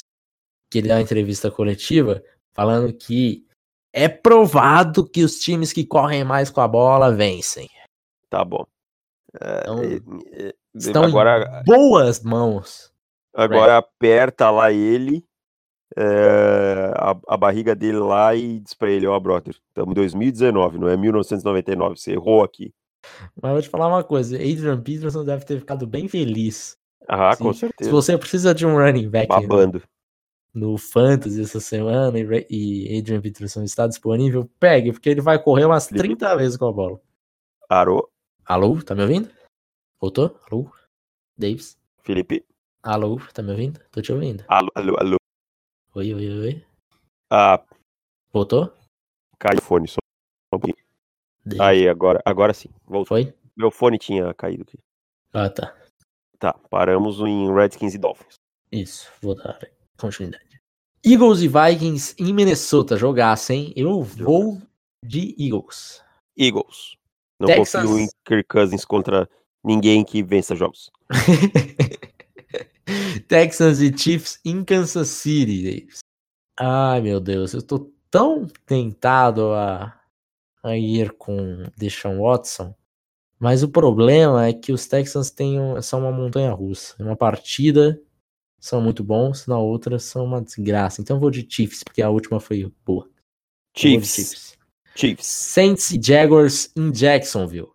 [0.76, 2.21] que ele dá uma entrevista coletiva,
[2.53, 3.45] falando que
[3.93, 7.69] é provado que os times que correm mais com a bola vencem.
[8.30, 8.65] Tá bom.
[9.39, 12.91] É, então, é, é, estão agora, em boas mãos.
[13.34, 15.23] Agora aperta lá ele,
[15.95, 19.95] é, a, a, barriga dele lá e diz pra ele, ó, oh, brother, estamos em
[19.95, 22.73] 2019, não é 1999, você errou aqui.
[23.41, 26.78] Mas vou te falar uma coisa, Adrian Peterson deve ter ficado bem feliz.
[27.07, 27.89] Ah, com certeza.
[27.89, 29.78] Se você precisa de um running back Babando.
[29.80, 29.94] No,
[30.56, 35.88] no Fantasy essa semana e, Adrian Peterson está disponível, pegue, porque ele vai correr umas
[35.88, 37.01] 30 vezes com a bola.
[37.68, 38.10] Alô?
[38.45, 39.30] Alô, tá me ouvindo?
[39.99, 40.39] Voltou?
[40.49, 40.72] Alô?
[41.38, 41.78] Davis?
[42.01, 42.45] Felipe?
[42.82, 43.82] Alô, tá me ouvindo?
[43.91, 44.45] Tô te ouvindo.
[44.47, 45.18] Alô, alô, alô.
[45.93, 46.66] Oi, oi, oi.
[47.30, 47.62] Ah.
[48.32, 48.72] Voltou?
[49.38, 49.97] Caiu o fone só
[50.53, 50.78] um pouquinho.
[51.60, 52.70] Aí, agora, agora sim.
[52.86, 53.18] Voltou.
[53.18, 53.34] Foi?
[53.58, 54.78] Meu fone tinha caído aqui.
[55.34, 55.76] Ah, tá.
[56.39, 58.36] Tá, paramos em Redskins e Dolphins.
[58.72, 59.58] Isso, vou dar
[59.97, 60.61] continuidade.
[61.03, 63.73] Eagles e Vikings em Minnesota jogassem.
[63.75, 64.59] Eu vou
[65.03, 66.01] de Eagles.
[66.37, 66.97] Eagles.
[67.39, 67.83] Não Texas...
[67.83, 69.29] confio em Kirk Cousins contra
[69.63, 70.91] ninguém que vença jogos.
[73.27, 75.99] Texans e Chiefs em Kansas City, Davis.
[76.57, 79.99] Ai, meu Deus, eu tô tão tentado a
[80.65, 82.73] a ir com Deshaun Watson.
[83.37, 86.95] Mas o problema é que os Texans têm são uma montanha russa.
[86.99, 88.01] Uma partida
[88.66, 90.99] são muito bons, na outra são uma desgraça.
[90.99, 93.07] Então eu vou de Chiefs, porque a última foi boa.
[93.78, 94.16] Chiefs.
[94.16, 94.57] Chiefs.
[94.95, 95.28] Chiefs.
[95.28, 97.70] Saints e Jaguars em Jacksonville.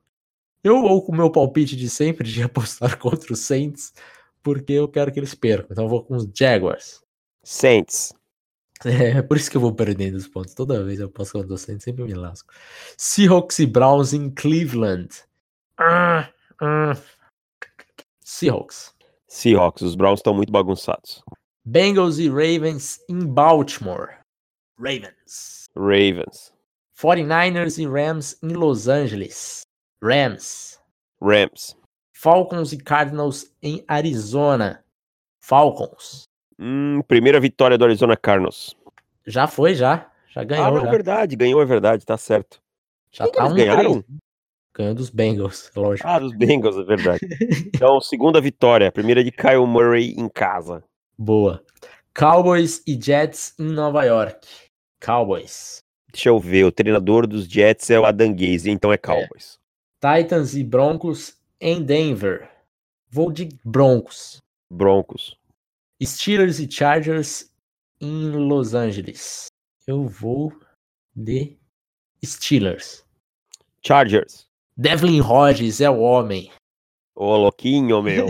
[0.64, 3.92] Eu vou com o meu palpite de sempre de apostar contra os Saints,
[4.42, 5.68] porque eu quero que eles percam.
[5.70, 7.00] Então eu vou com os Jaguars.
[7.44, 8.12] Saints.
[8.82, 10.54] É, por isso que eu vou perdendo os pontos.
[10.54, 12.50] Toda vez eu posso com o docente, sempre me lasco.
[12.96, 15.10] Seahawks e Browns em Cleveland.
[15.76, 16.30] Ah,
[16.62, 16.96] ah.
[18.24, 18.94] Seahawks.
[19.30, 21.22] Seahawks, os Browns estão muito bagunçados.
[21.64, 24.18] Bengals e Ravens em Baltimore.
[24.76, 25.68] Ravens.
[25.76, 26.52] Ravens.
[27.00, 29.60] 49ers e Rams em Los Angeles.
[30.02, 30.80] Rams.
[31.22, 31.76] Rams.
[32.12, 34.84] Falcons e Cardinals em Arizona.
[35.40, 36.24] Falcons.
[36.58, 38.74] Hum, primeira vitória do Arizona Cardinals.
[39.24, 40.10] Já foi, já.
[40.28, 40.66] Já ganhou.
[40.66, 41.36] Ah, não, é verdade.
[41.36, 42.60] Ganhou, é verdade, tá certo.
[43.12, 44.04] Já Quem tá um ganharam?
[44.80, 46.08] Ganhou dos Bengals, lógico.
[46.08, 47.20] Ah, dos Bengals, é verdade.
[47.74, 48.90] então, segunda vitória.
[48.90, 50.82] Primeira de Kyle Murray em casa.
[51.18, 51.62] Boa.
[52.16, 54.48] Cowboys e Jets em Nova York.
[55.04, 55.80] Cowboys.
[56.10, 58.98] Deixa eu ver, o treinador dos Jets é o Adam Gaze, então é, é.
[58.98, 59.58] Cowboys.
[60.02, 60.22] É.
[60.22, 62.50] Titans e Broncos em Denver.
[63.10, 64.38] Vou de Broncos.
[64.72, 65.36] Broncos.
[66.02, 67.52] Steelers e Chargers
[68.00, 69.48] em Los Angeles.
[69.86, 70.50] Eu vou
[71.14, 71.58] de
[72.24, 73.04] Steelers.
[73.84, 74.49] Chargers.
[74.80, 76.50] Devlin Hodges é o homem.
[77.14, 78.28] Ô, louquinho, meu.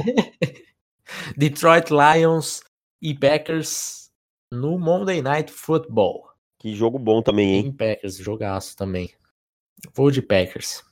[1.39, 2.61] Detroit Lions
[3.01, 4.11] e Packers
[4.53, 6.29] no Monday Night Football.
[6.59, 7.67] Que jogo bom também, hein?
[7.67, 9.15] Em Packers, jogaço também.
[9.95, 10.83] Vou de Packers.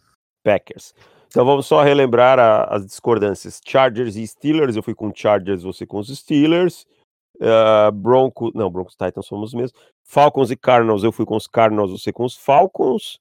[0.44, 0.94] Packers.
[1.26, 3.60] Então vamos só relembrar a, as discordâncias.
[3.66, 6.86] Chargers e Steelers, eu fui com Chargers, você com os Steelers.
[7.34, 9.80] Uh, Broncos, não, Broncos Titans somos os mesmos.
[10.04, 13.18] Falcons e Cardinals, eu fui com os Cardinals, você com os Falcons.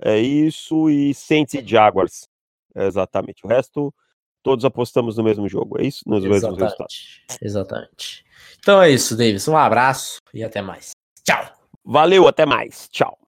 [0.00, 2.28] É isso, e Saints e Jaguars.
[2.74, 3.44] É exatamente.
[3.44, 3.94] O resto,
[4.42, 6.02] todos apostamos no mesmo jogo, é isso?
[6.06, 7.22] Nos exatamente, mesmos resultados.
[7.40, 8.24] Exatamente.
[8.58, 9.46] Então é isso, Davis.
[9.48, 10.90] Um abraço e até mais.
[11.24, 11.52] Tchau.
[11.84, 12.88] Valeu, até mais.
[12.90, 13.23] Tchau.